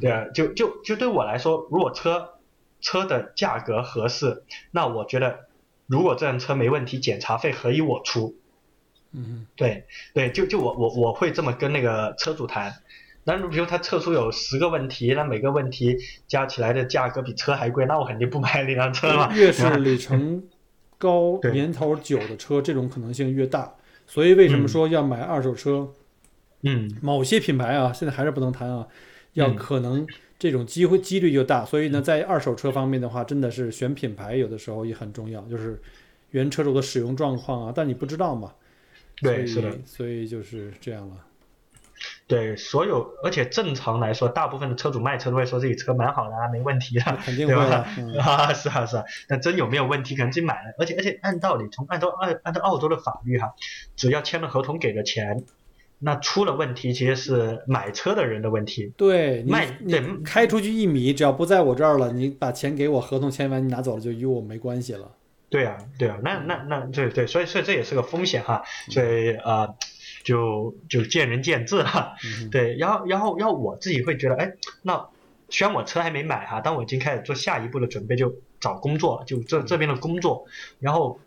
[0.00, 2.34] 对啊，就就就对我来说，如果车
[2.80, 5.46] 车的价格合适，那我觉得
[5.86, 8.36] 如果这辆车没问题，检查费可以我出，
[9.12, 12.74] 嗯对对，就就我我我会这么跟那个车主谈。
[13.24, 15.96] 那比如他测出有十个问题，那每个问题
[16.28, 19.32] 加起来的价格比车还贵，那我肯定不买那辆车了。
[19.34, 20.44] 越 是里程
[20.96, 23.74] 高、年头久的车，这种可能性越大。
[24.06, 25.70] 所以为什么嗯说要买二手车？
[25.70, 25.94] 嗯
[27.02, 28.86] 某些品牌啊，现在还是不能谈啊，
[29.34, 30.06] 要嗯可能
[30.38, 31.64] 这种机会几率就大。
[31.64, 35.80] 所以呢，在二手车方面的话，真的是选品牌有的时候也很重要，就是
[36.30, 38.52] 原车主的使用状况啊，但你不知道嘛。
[39.22, 41.16] 对，是的，所以就是这样了。
[42.26, 47.86] 对，所有而且正常来说，大部分的车主卖车都会说自己车蛮好的啊，没问题的，肯定会对吧的。
[47.96, 53.54] 嗯啊，是啊是啊，但真有没有问题，可能自己买了，而且而且按道理，从按照按按照澳洲的法律哈，
[53.96, 55.44] 只要签了合同给了钱，
[55.98, 58.92] 那出了问题其实是买车的人的问题。
[58.96, 65.10] 对卖你对开出去一米，只要不在我这儿了，你把钱给我，合同签完你拿走了，就与我没关系了。
[65.48, 69.74] 对啊，对啊，那那那对对，所以所以这也是个风险哈，所以呃，
[70.24, 72.14] 就就见仁见智哈。
[72.42, 75.06] 嗯对，然后然后然后我自己会觉得，哎，那
[75.48, 80.44] 虽然我车还没买哈，但我已经开始做下一步的准备，就找工作，就这这边的工作。
[80.80, 81.20] 然后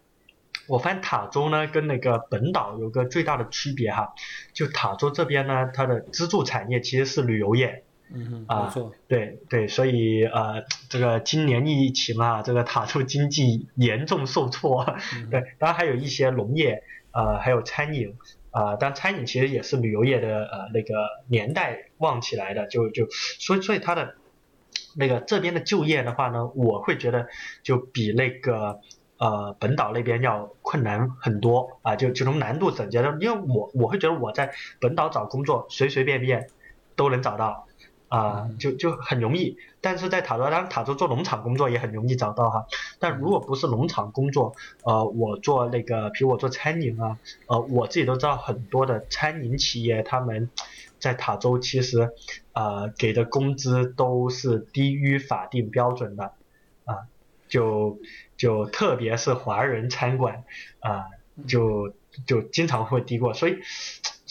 [0.70, 4.14] 我发现塔州呢跟那个本岛有个最大的区别哈，
[4.54, 7.84] 就塔州这边呢，它的支柱产业其实是旅游业。
[8.12, 8.92] 嗯哼，啊没错。
[9.08, 14.84] 对对，所以呃，这个今年疫情啊，这个塔州经济严重受挫。
[15.16, 18.16] 嗯对，当然还有一些农业，呃，还有餐饮，
[18.52, 20.94] 啊、当然餐饮其实也是旅游业的呃那个
[21.28, 24.16] 年代旺起来的，就就所以所以它的
[24.96, 27.28] 那个这边的就业的话呢，我会觉得
[27.64, 28.80] 就比那个。
[29.20, 36.48] 呃，本岛那边要困难很多啊，就就从难度等级的，因为我我会觉得我在本岛找工作随随便便
[36.96, 37.68] 都能找到，
[38.08, 39.58] 啊、就就很容易。
[39.82, 42.66] 但是在塔州，当然塔州做农场工作也很容易找到哈。
[42.98, 44.54] 但如果不是农场工作，
[44.84, 50.50] 呃，我做那个，比如我做餐饮啊，呃，我自己都知道很多的餐饮企业，他们
[50.98, 52.12] 在塔州其实
[52.54, 56.34] 呃给的工资都是低于法定标准的，
[56.86, 57.08] 啊、
[57.50, 58.00] 就
[58.38, 60.44] 就特别是华人餐馆
[60.80, 61.06] 啊、
[61.48, 61.94] 就
[62.26, 63.58] 就经常会低过，所以。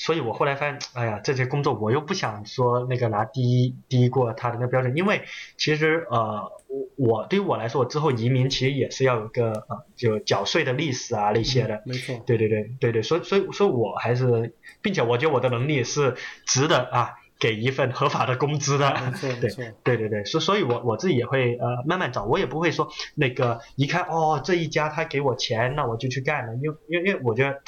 [0.00, 5.22] 所以我后来发现，哎呀，这些工作我又不想说那个拿低低过他的那标准，因为
[5.56, 11.82] 其实呃，我我对于我来说，我之后移民其实也是要有个呃，就缴税的历史啊那些的。
[11.84, 12.16] 没错。
[12.24, 16.14] 对对对对对，所以所以所以我还是，并且我觉得我的能力是
[16.46, 18.90] 值得啊，给一份合法的工资的。
[19.00, 19.74] 没错，没 对。
[19.82, 27.60] 对对对，所所以我我自己也会呃慢慢找，我也不会说那个一看哦这一家他给我钱，那我就去干了，因为因为因为我觉得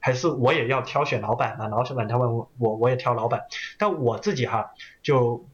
[0.00, 3.42] 还是我也要挑选老板嘛，老板他问我我我也挑老板，
[3.78, 5.46] 但我自己哈就。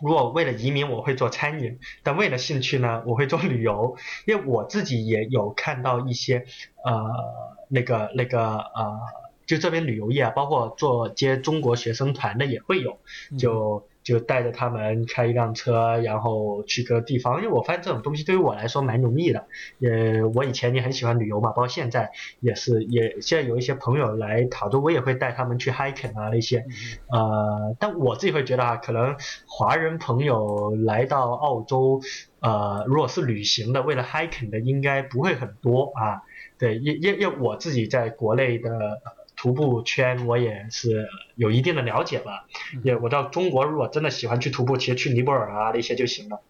[0.00, 1.72] 如果为了移民，我会做餐饮；
[2.04, 3.96] 但为了兴趣呢，我会做旅游。
[4.26, 6.44] 因为我自己也有看到一些
[6.84, 7.10] 呃
[7.68, 9.00] 那个那个呃，
[9.48, 12.98] 就这边旅游业啊，包括做接中国学生团的也会有，
[13.38, 17.42] 就就带着他们开一辆车，然后去个地方。
[17.42, 19.46] 因为我发现这种东西对于我来说蛮容易的。
[19.78, 26.66] 也我以前也很喜欢旅游嘛，包括现在也是，也现在有一些朋友来塔州，我也会带他们去 hiking 啊那些。
[27.10, 32.02] 呃，但我自己会觉得啊，可能华人朋友来到澳洲，
[32.40, 36.20] 呃，如果是旅行的，为了 hiking 的，应该不会很多啊。
[36.58, 42.44] 对，因因因为我自己在国内的呃徒步圈，我也是有一定的了解吧。
[42.82, 46.40] 也我知道中国如果真的喜欢去徒步，其实去尼泊尔啊那些就行了，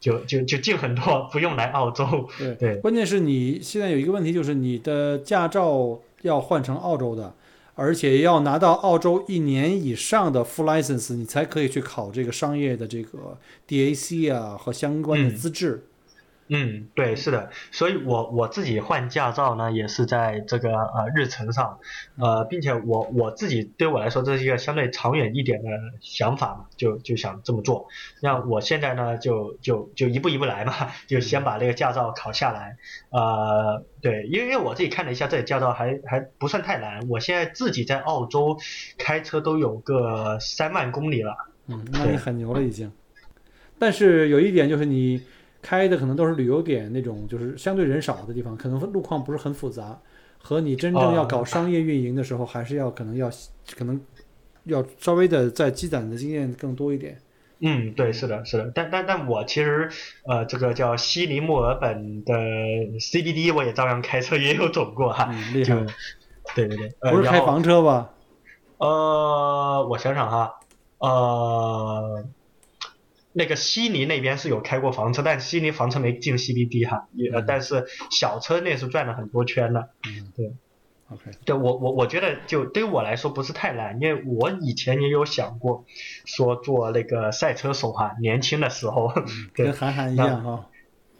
[0.00, 2.26] 就就就近很多，不用来澳洲。
[2.38, 7.34] 对对关键是你现在有一个问题，就是你的驾照要换成澳洲的，
[7.74, 13.36] 而且要拿到澳洲一年以上的 full license，你才可以去考这个商业的这个
[13.68, 15.74] DAC 啊和相关的嗯资质。
[15.74, 15.82] 嗯，
[16.94, 21.78] 对，是的，所以我我自己换驾照呢，也是在这个呃日程上，
[22.16, 25.68] 呃，并且我我自己对我来说，这是一个相对长远一点的
[26.00, 27.88] 想法嘛，就就想这么做。
[28.20, 32.76] 那我现在呢，就就就一步一步来嘛，就先把这个驾照考下来。
[33.10, 37.06] 呃，对，因为因为我自己看了一下，这里驾照还还不算太难。
[37.08, 38.58] 我现在自己在澳洲
[38.96, 41.36] 开车都有个三万公里了。
[41.66, 42.90] 嗯，那你很牛了已经。
[43.78, 45.22] 但是有一点就是你
[45.60, 49.98] 开的可能都是旅游点那种，就是相对人少的地方，可能路况不是很复杂，
[50.38, 53.30] 和你真正要搞商业运营的时候，还是要可能要
[53.76, 54.00] 可能
[54.64, 57.18] 要稍微的在积攒的经验更多一点。
[57.60, 59.90] 嗯，对，是的，是的，但但但我其实
[60.24, 62.32] 呃，这个叫悉尼墨尔本的
[63.00, 65.84] CBD，我也照样开车也有走过哈，嗯，厉就害，
[66.54, 68.14] 对对对，呃、不是开房车吧？
[68.76, 70.54] 呃，我想想哈，
[70.98, 72.24] 呃，
[73.38, 79.90] 那个悉尼那边是有开过房车，但悉尼房车没进 CBD 哈，也、但是小车那是转了很多圈的。
[80.04, 80.52] 嗯，对。
[81.10, 85.86] OK，对我我我觉得就对于我来说不是太难，因为我以前也有想过
[86.26, 89.10] 说做那个赛车手哈，年轻的时候，
[89.54, 90.66] 对跟韩寒一样哈。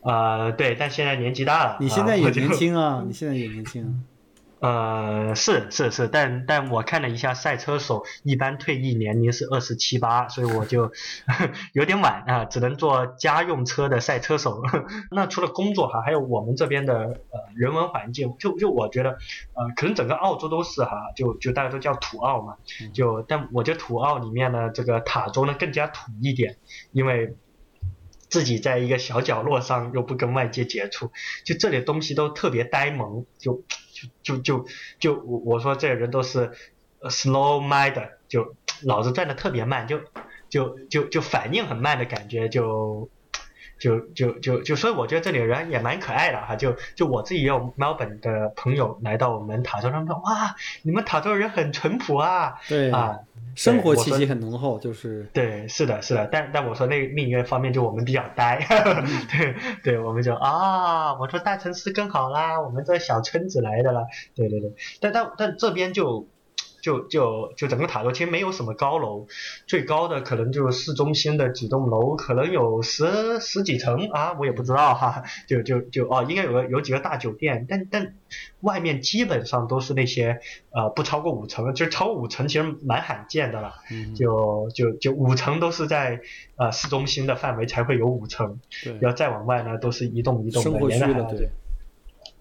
[0.03, 3.89] 啊、对，但现在年纪大了，你现在也年轻啊，你现在也年轻啊。
[4.61, 10.91] 呃，是是是，但但我看了一下赛车手一般退役年龄是二十七八，所以我就
[11.75, 14.61] 有点晚啊，只能做家用车的赛车手。
[15.13, 19.11] 那除了工作哈，还有我们这边的呃人文环境，就就我觉得
[19.55, 22.57] 呃，可能整个澳洲都是哈，就就大家都叫土澳嘛，
[22.93, 26.57] 就但我觉得土澳里面呢，这个塔州呢更加土一点，
[26.91, 27.37] 因为
[28.29, 31.11] 自己在一个小角落上又不跟外界接触，
[31.45, 33.65] 就这里东西都特别呆萌，就。
[34.23, 34.67] 就就就
[35.01, 36.53] 就我我说这人都是
[37.01, 40.01] slow mind，就脑子转的特别慢，就
[40.49, 43.11] 就就就反应很慢的感觉，就
[43.79, 53.19] 就就就就所以我觉得这里的人也蛮可爱的哈，就就我自己也有猫本的朋友来到我们塔州，他们说哇，你们塔州人很淳朴啊，对啊。
[53.55, 58.65] 生活气息很浓厚，就是对，是的，是的，但但我说那另一个方面，就我们比较呆，
[59.31, 64.03] 对对，我们就啊，我说大城市更好啦，我们这小村子来的啦，
[64.35, 66.29] 对对对，但但但这边就。
[66.81, 69.27] 就就就整个塔楼其实没有什么高楼，
[69.67, 75.23] 最高的可能就是市中心的几栋楼，可能有十十几层啊，我也不知道哈。
[75.47, 78.15] 就就就哦，应该有个有几个大酒店，但但
[78.61, 83.75] 外面基本上都是那些呃不超过五层，就超过五层其实蛮罕见的了。
[84.15, 86.21] 就就就五层都是在
[86.57, 88.61] 呃市中心的范围才会有五层，
[89.01, 91.23] 要再往外呢都是一栋一栋的沿海。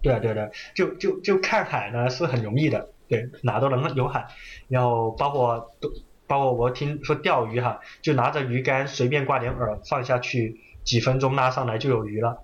[0.01, 2.89] 对对对对，就就就看海呢是很容易的。
[3.07, 4.27] 对，哪都能有海，
[4.67, 5.89] 然后包括都
[6.27, 12.37] 包括我听说钓鱼哈，就拿着鱼竿随便挂点饵放下去，几分钟拉上来就有鱼了。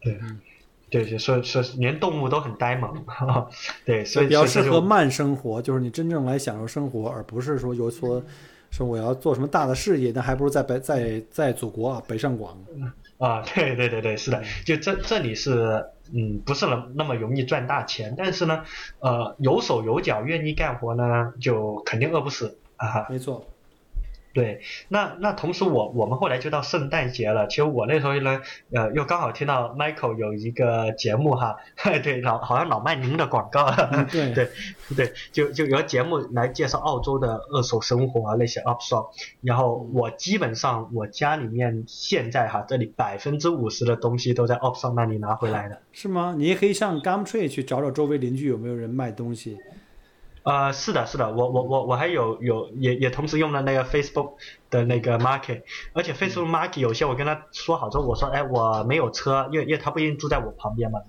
[0.00, 0.18] 对，
[0.90, 3.04] 对对，所以说连动物都很呆萌，
[3.84, 8.22] 对，所以比较适合慢生活，就是你真正来享受生活，而不是说有说
[8.70, 12.56] 说我要做什么大的事业，那还不如在北在在祖国啊北上广。
[13.18, 18.64] 啊， 对对对对，是的，就这这里是，嗯，不是那那么容易赚大钱，但是呢，
[19.00, 23.06] 呃，有手有脚，愿意干活呢，就肯定饿不死啊。
[23.08, 23.44] 没错。
[24.34, 27.46] 对，那那同时我我们后来就到圣诞节了。
[27.46, 28.42] 其实我那时候呢，
[28.72, 31.56] 呃，又刚好听到 Michael 有一个节目哈，
[32.02, 33.70] 对老好像老卖您的广告，
[34.10, 34.50] 对 对
[34.96, 39.10] 对，就就有节目来介绍澳洲的二手生活啊那些 up shop。
[39.40, 45.80] 然后我基本上我家里面现在哈这里百分之五十的东西都在 up shop 那里拿回来的。
[45.92, 46.34] 是吗？
[46.36, 49.56] 你也可以上 Gumtree 去找找周围邻居有没有人卖东西。
[50.44, 54.34] 呃，是的，是的，我我我我还有有也也同时用了那个 Facebook
[54.68, 55.62] 的那个 Market，
[55.94, 61.00] 而且 Facebook Market 有些我跟他说好之后，我说哎我没有车，因为因为他不一定住在我旁边嘛，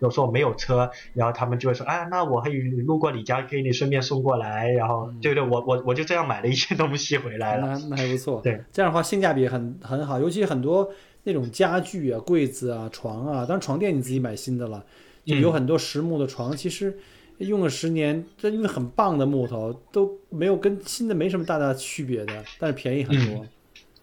[0.00, 10.90] 有时候我没有车，然后他们就会说哎那我可以路过你家给你顺便送过来，然后对对，我我我就这样买了一些东西回来了，那那还不错， 对，这样的话性价比很很好，尤其很多
[11.22, 14.84] 那种家具啊、柜子啊、床啊，当然床垫你自己买新的了，
[15.24, 16.98] 就有很多实木的床，其实。
[17.38, 23.46] 用了十年，这因为很棒的木头都没有跟新的没什么大大区别的，但是便宜很多。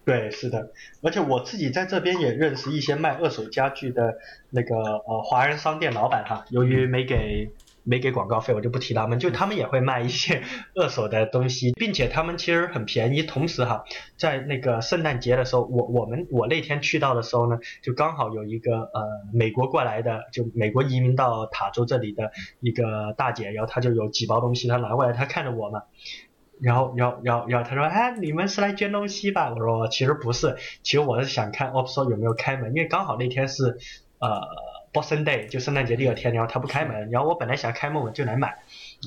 [0.04, 4.18] 对，是的，而且我自己在这边也认识一些卖二手家具的
[4.50, 7.50] 那个呃华人商店老板哈，由于没给。
[7.84, 9.18] 没给广告费，我就不提他们。
[9.18, 10.42] 就他们也会卖一些
[10.74, 13.22] 二手的东西，并且他们其实很便宜。
[13.22, 13.84] 同时哈，
[14.16, 25.82] 在那个圣诞节的时候，我我们我那天去到的时候呢，就刚好有一个呃美国过来的，就美国移民到塔州这里的一个大姐，然后她就有几包东西，她拿过来，她看着我嘛，
[26.60, 29.50] 然后然后然后然后她说，哎，你们是来捐东西吧？
[29.50, 33.76] 我说其实不是，其实我是想看 o p s o 有没有开门，因为刚好那天是
[34.18, 34.71] 呃。
[34.92, 38.58] Boxing Day 就圣诞节第二天，然后他不开门，然后我本来想开门我就来买，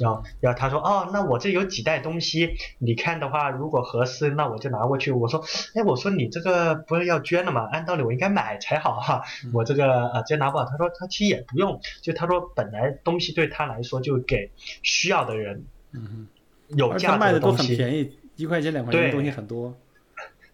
[0.01, 5.11] 然后然后他说哦，那我这有几袋东西，你看的话如果合适，那我就拿过去。
[5.11, 5.43] 我说
[5.75, 7.69] 哎，我说你这个不是要捐了吗？
[7.71, 9.21] 按道理我应该买才好哈，
[9.53, 10.65] 我这个啊直接拿不好。
[10.65, 14.49] 他说他其实也不用，就他说本来东西对他来说就给
[14.81, 16.27] 需要的人，嗯
[16.69, 19.77] 有价值的东西，便宜，一块钱两块钱的东西很多。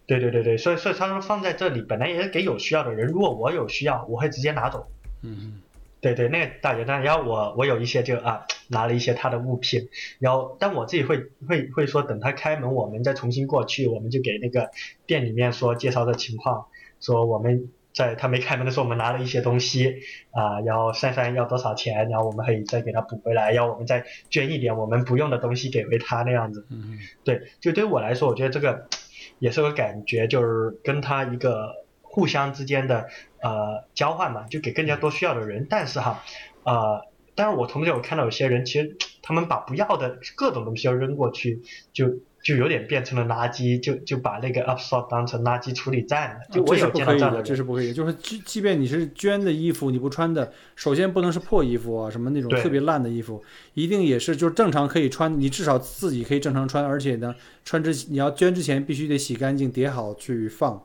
[0.04, 4.88] 对对对对，所以所以他说放在这里本来也是给有需要的人，如果我有需要，我会直接拿走。
[5.22, 5.60] 嗯，
[6.00, 14.70] 对对，那个大姐，然后我我有一些就啊拿了一些她的物品，然后但我自己会会会说等她开门，我们再重新过去，我们就给那个
[15.06, 16.66] 店里面说介绍的情况，
[17.00, 20.00] 说我们在他没开门的时候，我们拿了一些东西
[20.32, 26.66] 啊，然后珊珊要多少钱，然后我们可以再给他补回来，然后我们再捐一点我们不用的东西给回他那样子。
[26.70, 28.88] 嗯对，就对于我来说，我觉得这个
[29.38, 31.80] 也是个感觉，就是跟他一个。
[32.14, 33.08] 互相之间的
[33.42, 35.66] 呃交换嘛，就给更加多需要的人。
[35.68, 36.22] 但是哈，
[36.64, 37.02] 呃，
[37.34, 41.60] 但是我同时我看到有些人，其实他们把不要的各种东西要扔过去，
[41.92, 42.08] 就
[42.42, 46.40] 就有点变成了垃圾，就就把那个 upsort 当成垃圾处理站了。
[46.50, 47.94] 这是我有不可以的，见到这样人，这是不可以的。
[47.94, 53.42] 就是即即便你是捐的衣服，你不穿的，首先不能是破衣服啊，什么那种特别烂的衣服，
[53.74, 57.34] 一定也是就是正常可以穿，你至少自己可以正常穿，而且呢，
[57.64, 60.82] 穿之你要捐之前必须得洗干净，叠好去放。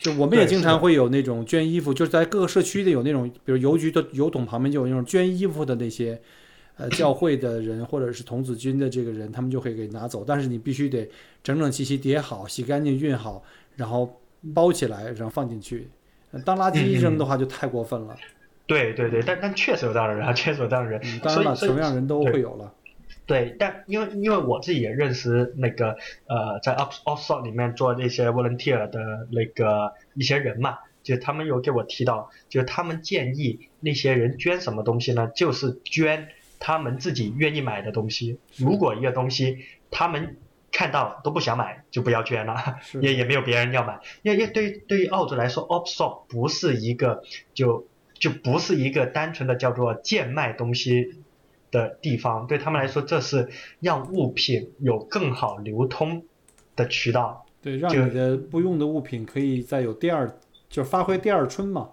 [0.00, 6.20] 就我们也经常会有那种捐衣服，就是在各个社区的有那种，比如邮局的邮筒旁边就有那种捐衣服的那些，
[6.76, 11.08] 呃， 教会的人或者是童子军的这个人，他们就会给拿走，但是你必须得
[11.42, 13.42] 整整齐齐叠好，洗干净熨好，
[13.76, 14.20] 然后
[14.52, 15.88] 包起来，然后放进去。
[16.32, 18.16] 呃当垃圾扔的话就太过分了。
[18.66, 21.00] 对对对，但但确实有这样的人啊，确实有这样的人。
[21.04, 22.72] 嗯，当然了，什么样的人都会有了。
[23.26, 25.96] 对，但因为因为我自己也认识那个
[26.26, 35.30] 呃，在 Up Offshore 里面做那些 volunteer 的那个一些人嘛，就他们有给我提到，就他们建议那些人捐什么东西呢？
[35.34, 38.38] 就是捐他们自己愿意买的东西。
[38.56, 39.58] 如果一个东西
[39.90, 40.36] 他们
[40.70, 42.76] 看到都不想买，就不要捐了。
[43.00, 47.22] 也也没有别人要买，因为因为对于对于澳洲来说，offshore 不是一个
[47.54, 51.23] 就就不是一个单纯的叫做贱卖东西
[51.74, 53.48] 的地方，对他们来说，这是
[53.80, 56.24] 让物品有更好流通
[56.76, 57.44] 的渠道。
[57.60, 60.30] 对，让你的不用的物品可以再有第二，
[60.68, 61.88] 就发挥第二春嘛。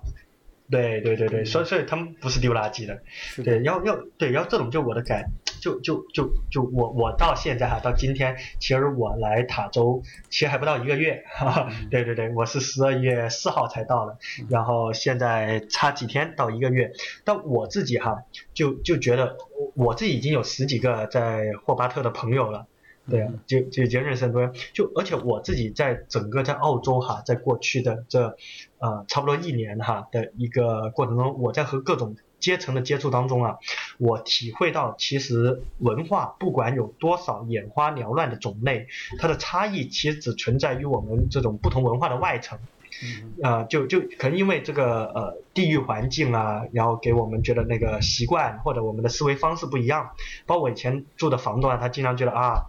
[0.70, 2.94] 对对对对，嗯所以所以他们不是丢垃圾的，
[3.38, 5.26] 的，对，要要对，要这种就我的感，
[5.62, 14.18] 就就就就我我到现在哈，到今天，其实我来塔州其实还不到一个月， 哈哈，嗯对对对，我是十二月四号才到的，
[14.50, 16.92] 然后现在差几天到一个月，
[17.24, 19.38] 但我自己哈就就觉得
[19.76, 22.66] 我我自己已经有十几个在霍巴特的朋友了。
[23.10, 28.38] 对就就已经认识很多人，就而且我自己在整个在澳洲哈，在过去的这
[28.78, 33.58] 呃差不多一年哈的一个过程中，我在和各种阶层的接触当中啊，
[33.98, 38.88] 我体会到其实文化不管有多少眼花缭乱的种类，
[39.20, 42.60] 它的差异其实只存在于我们这种不同文化的外层。
[43.04, 50.12] 嗯呃，就就可能因为这个呃地域环境啊，然后给我们觉得那个习惯或者我们的思维方式不一样。
[50.46, 52.66] 包括我以前住的房东啊，他经常觉得啊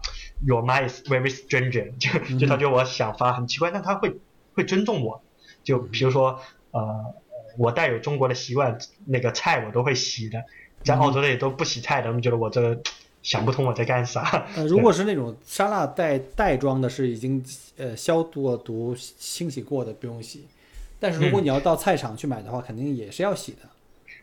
[0.47, 4.15] ，your mind is very strange， 就就他觉得我想法很奇怪，但他会
[4.53, 5.21] 会尊重我。
[5.61, 6.39] 就比如说
[6.71, 7.13] 呃，
[7.57, 10.43] 我带有中国的习惯，那个菜我都会洗的，
[10.83, 12.79] 在澳洲那里都不洗菜的，他们觉得我这个
[13.21, 14.45] 想不通我在干啥。
[14.55, 17.43] 呃， 如果是那种沙拉袋袋装的，是已经
[17.77, 20.45] 呃消过毒、清洗过的，不用洗。
[20.99, 23.59] 但是如果嗯你要到菜场去买的话，肯定也是要洗的。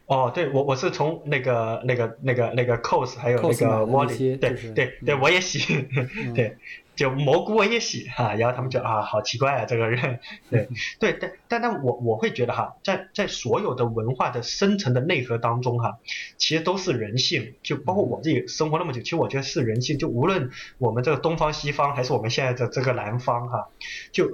[0.07, 6.57] 哦，对我我是从那个那个那个那个 cos 还有那个 Wally，对对对，嗯我也洗，嗯 对，
[7.01, 10.21] 就蘑菇我也洗哈，然后他们就啊，好奇怪啊这个人，
[10.53, 15.99] 对对，但但但我我会觉得哈，在在所有的文化的深层的内核当中哈，
[16.37, 23.71] 其实都是人性，就包括我自己生活那么久，其实我觉得是人性，就无论我们这个东方西方，还是我们现在的这个南方哈，
[24.13, 24.31] 就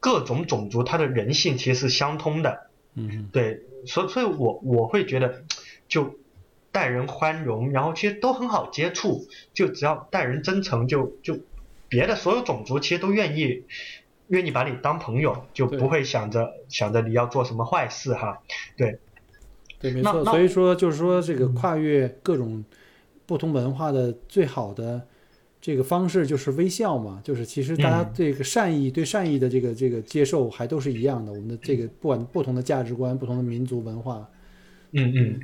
[0.00, 5.42] 各种种族它的人性其实是相通的，嗯对，所以所以我我会觉得，
[5.88, 6.14] 就
[6.72, 11.38] 待人宽容，然后其实都很好接触，就只要待人真诚就，就
[11.88, 13.64] 别的所有种族其实都愿意
[14.28, 18.40] 愿意把你当朋友，就不会想着想着你要做什么坏事哈。
[18.76, 18.98] 对，
[19.80, 20.24] 对，没错。
[20.24, 22.64] 所以说，就是说这个跨越各种
[23.24, 25.06] 不同文化的最好的
[25.60, 31.32] 这个方式就是微笑嘛，就是其实大家嗯这个善意、对善意的这个这个接受还都是一样的。
[31.32, 34.28] 我们的这个不管不同的价值观、不同的民族文化，
[34.92, 35.40] 嗯嗯。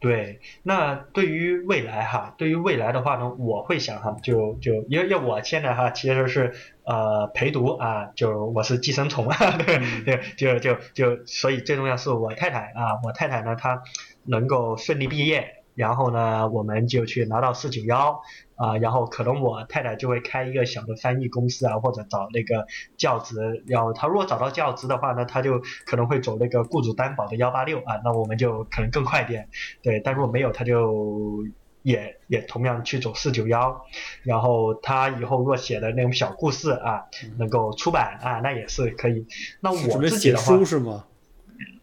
[0.00, 13.82] 对，那对于未来哈，对于未来的话呢，我会想哈，就就因为因为我现在哈其实是呃陪读啊，就我是寄生虫啊，对嗯对，就就就所以最重要是我太太啊，我太太呢她
[14.24, 18.20] 能够顺利毕业，然后呢我们就去拿到四九幺
[18.56, 22.66] 啊，然后可能我太太就会开一个小的翻译公司啊，或者找那个
[22.96, 29.48] 教职，然后他如果找到教职的话呢，他就可能会走那个雇主担保的幺八六啊，那我们就可能更快点。
[29.80, 31.44] 对，但如果没有，他就
[31.82, 33.84] 也也同样去走四九幺，
[34.24, 37.04] 然后他以后若写的那种小故事啊，
[37.38, 39.24] 能够出版啊，那也是可以。
[39.60, 41.04] 那我备写自己的话书，是吗？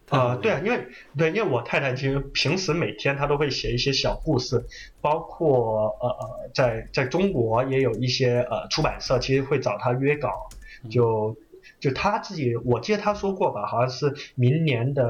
[0.06, 0.86] 太好呃，对啊，因为
[1.18, 4.64] 对，因为我太太其实平时每天她都会写一些小故事，
[5.00, 10.48] 包括呃呃，在在中国也有一些呃出版社其实会找她约稿，
[10.88, 11.36] 就
[11.80, 15.04] 就她自己，我记得她说过吧，好像是明年的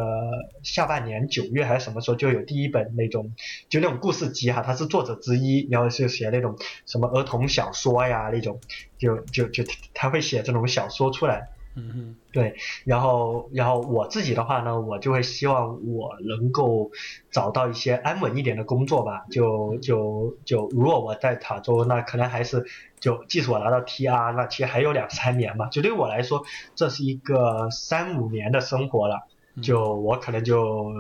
[0.62, 3.34] 下半年九月还是什么时候就有第一本那种
[3.68, 8.62] 就那种故事集哈，她是作者之一，然后就写那种什么儿童小说呀那种，
[8.96, 11.50] 就就就她会写这种小说出来。
[11.76, 16.90] 嗯哼，对，然后然后我自己的话呢，我就会希望我能够
[17.30, 19.26] 找到一些安稳一点的工作吧。
[19.30, 22.64] 就就就如果我在塔州，那可能还是
[22.98, 25.68] 就即使我拿到 TR，那其实还有两三年嘛。
[25.68, 29.26] 就对我来说，这是一个三五年的生活了。
[29.62, 30.92] 就我可能就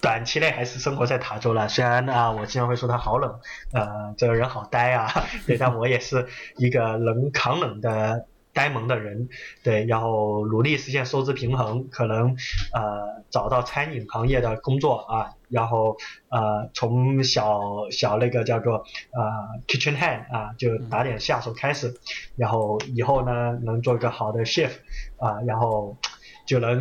[0.00, 3.38] 短期内还是生活在塔州了，虽然啊，我经常会说它好冷，
[3.72, 5.08] 呃，这个人好呆啊，
[5.46, 6.26] 对，但我也是
[6.56, 8.26] 一个能扛冷的
[8.56, 9.28] 呆萌的人，
[9.62, 12.34] 对，然后努力实现收支平衡，可能
[12.72, 15.98] 呃找到餐饮行业的工作啊，然后
[16.30, 18.78] 呃从小小那个叫做
[19.12, 21.94] 呃 kitchen hand 啊，就打点下手开始，
[22.34, 24.72] 然后以后呢能做一个好的 chef
[25.18, 25.98] 啊，然后。
[26.46, 26.78] 就能，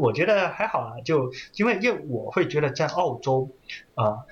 [0.00, 1.00] 我觉得还好啊。
[1.04, 3.48] 就因为，因为我会觉得在澳洲，
[3.94, 4.26] 啊，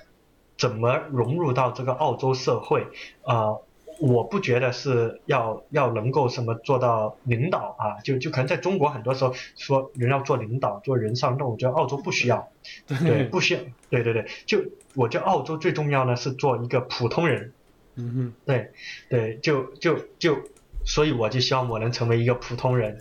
[0.57, 2.87] 怎么融入到这个澳洲社会，
[3.21, 3.55] 啊，
[4.03, 8.01] 我不觉得是要要能够什么做到领导啊。
[8.03, 12.49] 就就可能在中国很多时候说人要做领导做人上，那我觉得澳洲不需要，
[12.87, 14.25] 对，不需要，对对对。
[14.45, 14.63] 就
[14.95, 17.53] 我觉得澳洲最重要呢是做一个普通人，
[17.95, 18.71] 嗯哼，对
[19.09, 20.37] 对，就就就，
[20.85, 22.99] 所以我就希望我能成为一个普通人，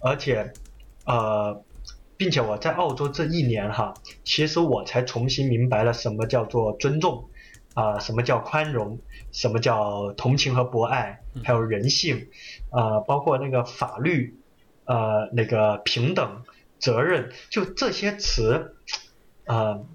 [0.00, 0.52] 而且。
[1.06, 1.64] 呃，
[2.18, 7.30] 并且我在澳洲这一年哈，其实我才重新明白了什么叫做尊重，
[7.80, 8.98] 啊，什么叫宽容，
[9.32, 12.28] 什么叫同情和博爱，还有人性，
[12.70, 14.34] 啊，包括那个法律，
[14.84, 16.42] 呃，那个平等、
[16.78, 18.74] 责任，就这些词，
[19.46, 19.86] 呃，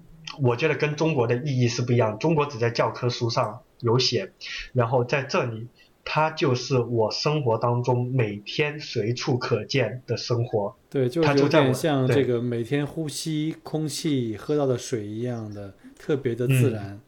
[0.42, 4.32] 我觉得跟中国的意义是不一样，中国只在教科书上有写，
[4.72, 5.68] 然后在这里。
[6.08, 17.00] 它就是我生活当中每天随处可见的生活，对，就有点像这个每天呼吸空气、喝到的水一样的特别的自然。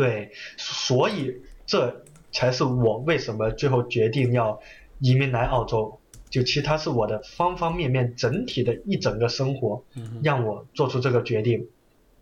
[0.00, 1.36] 对，所以
[1.66, 4.58] 这才是我为什么最后决定要
[4.98, 5.98] 移民来澳洲。
[6.30, 9.84] 就其他是我的方方面面整体的一整个生活，
[10.22, 11.66] 让我做出这个决定，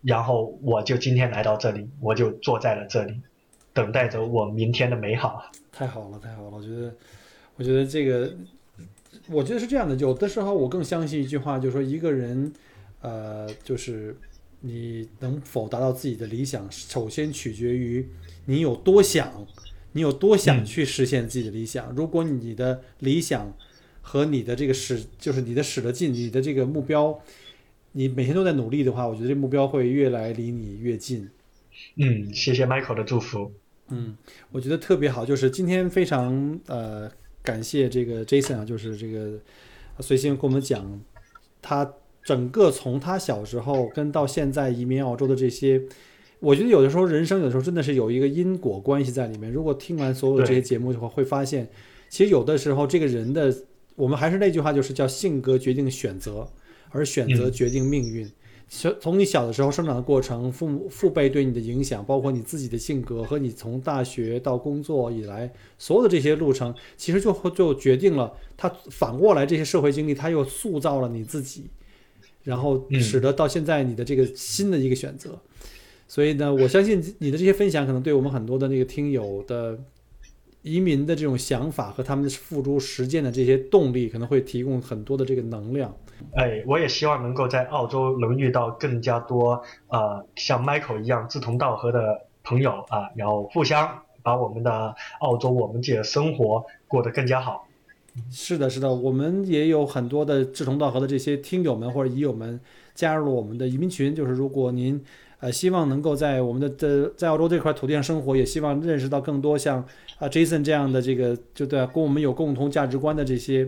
[0.01, 3.21] 然后我就今天来到这里，我就坐在了这里。
[3.71, 5.49] 等待着我明天的美好。
[5.71, 6.49] 太好了，太好了！
[6.49, 6.93] 我觉得，
[7.55, 8.33] 我觉得这个，
[9.29, 9.95] 我觉得是这样的。
[9.95, 12.51] 有的时候，我更相信一句话，就是说，一个人，
[13.01, 14.17] 呃，就是
[14.61, 18.07] 你能否达到自己的理想，首先取决于
[18.45, 19.47] 你有多想，
[19.93, 21.93] 你有多想去实现自己的理想。
[21.95, 23.53] 如果你的理想
[24.01, 27.19] 和你的这个使，就是你的使得劲，你的这个目标，
[27.93, 31.29] 你每天都在努力的话，我觉得这目标会越来离你越近。
[31.95, 33.51] 嗯，谢谢 Michael 的祝福。
[33.87, 34.17] 嗯，
[34.51, 37.09] 我觉得特别好，就是今天非常呃
[37.41, 39.39] 感谢这个 Jason 啊，就是这个
[39.99, 41.01] 随心跟我们讲
[41.61, 41.91] 他
[42.29, 45.81] 整个从他小时候跟到现在移民澳洲的这些，
[46.39, 49.51] 我觉得有的时候人生有的时候真的是有一个因果关系在里面。
[49.51, 51.67] 如果听完所有的这些节目的话，会发现
[52.07, 53.51] 其实有的时候这个人的，
[53.95, 56.47] 我们还是那句话，就是叫性格决定选择，
[56.91, 58.29] 而选择决定命运。
[58.71, 71.63] 从从你小的时候生长的过程，父母父辈对你的影响，包括你自己的性格和你从大学到工作以来所有的这些路程，其实就就决定了他反过来这些社会经历，他又塑造了你自己，
[72.43, 75.39] 然后使得到现在你的这个新的一个选择。
[76.07, 79.77] 所以呢，我相信你的这些分享可能对我们很多的那个听友的
[80.63, 85.95] 移民的这种想法和他们付诸实践的这些动力，可能会提供很多的这个能量。
[86.33, 97.68] 哎，我也希望能够在澳洲能遇到更加多呃像 Michael 一样志同道合的朋友啊，然后互相把我们的澳洲我们自己的生活过得更加好。
[98.31, 102.59] 是的，是的，我们也有很多的志同道合的这些听友们或者移友们
[102.93, 104.15] 加入了我们的移民群。
[104.15, 105.01] 就是如果您
[105.39, 109.83] 呃希望能够在我们的的在澳洲这块土地上生活，也希望认识到更多像
[110.17, 113.67] 啊 Jason 这样的这个就对跟我们有共同价值观的这些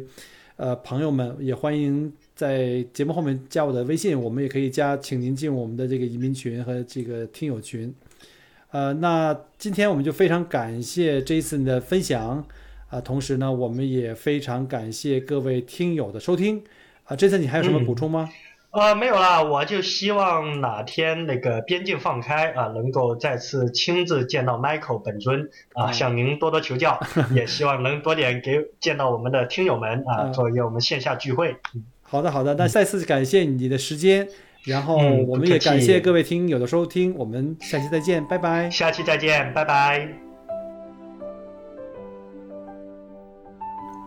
[0.55, 2.11] 呃朋友们，也欢迎。
[2.33, 7.93] 在节目后面加我的微信，我们也可以加，请您进入我们的这个移民群和这个听友群。
[8.71, 12.43] 呃，那今天我们就非常感谢 Jason 的分享
[12.91, 16.61] 啊，同时呢，我们也非常感谢各位听友的收听
[17.05, 17.15] 啊。
[17.15, 18.29] Jason，你还有什么补充吗？
[18.71, 26.97] 呃，没有啦，我就希望哪天那个边境放开啊，能够再次亲自见到 Michael 本尊啊，向您多多求教，
[27.35, 31.55] 也希望能多点给见到我们的听友们啊，做一个我们线下聚会。
[32.01, 34.27] 好的，好的，那再次感谢你的时间，
[34.63, 38.69] 然后我们也感谢各位听友的收听，我们下期再见，拜拜。
[38.69, 40.30] 下期再见，拜拜。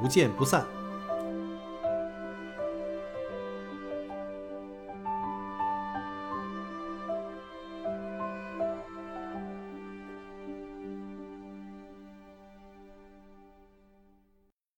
[0.00, 0.79] 不见不散。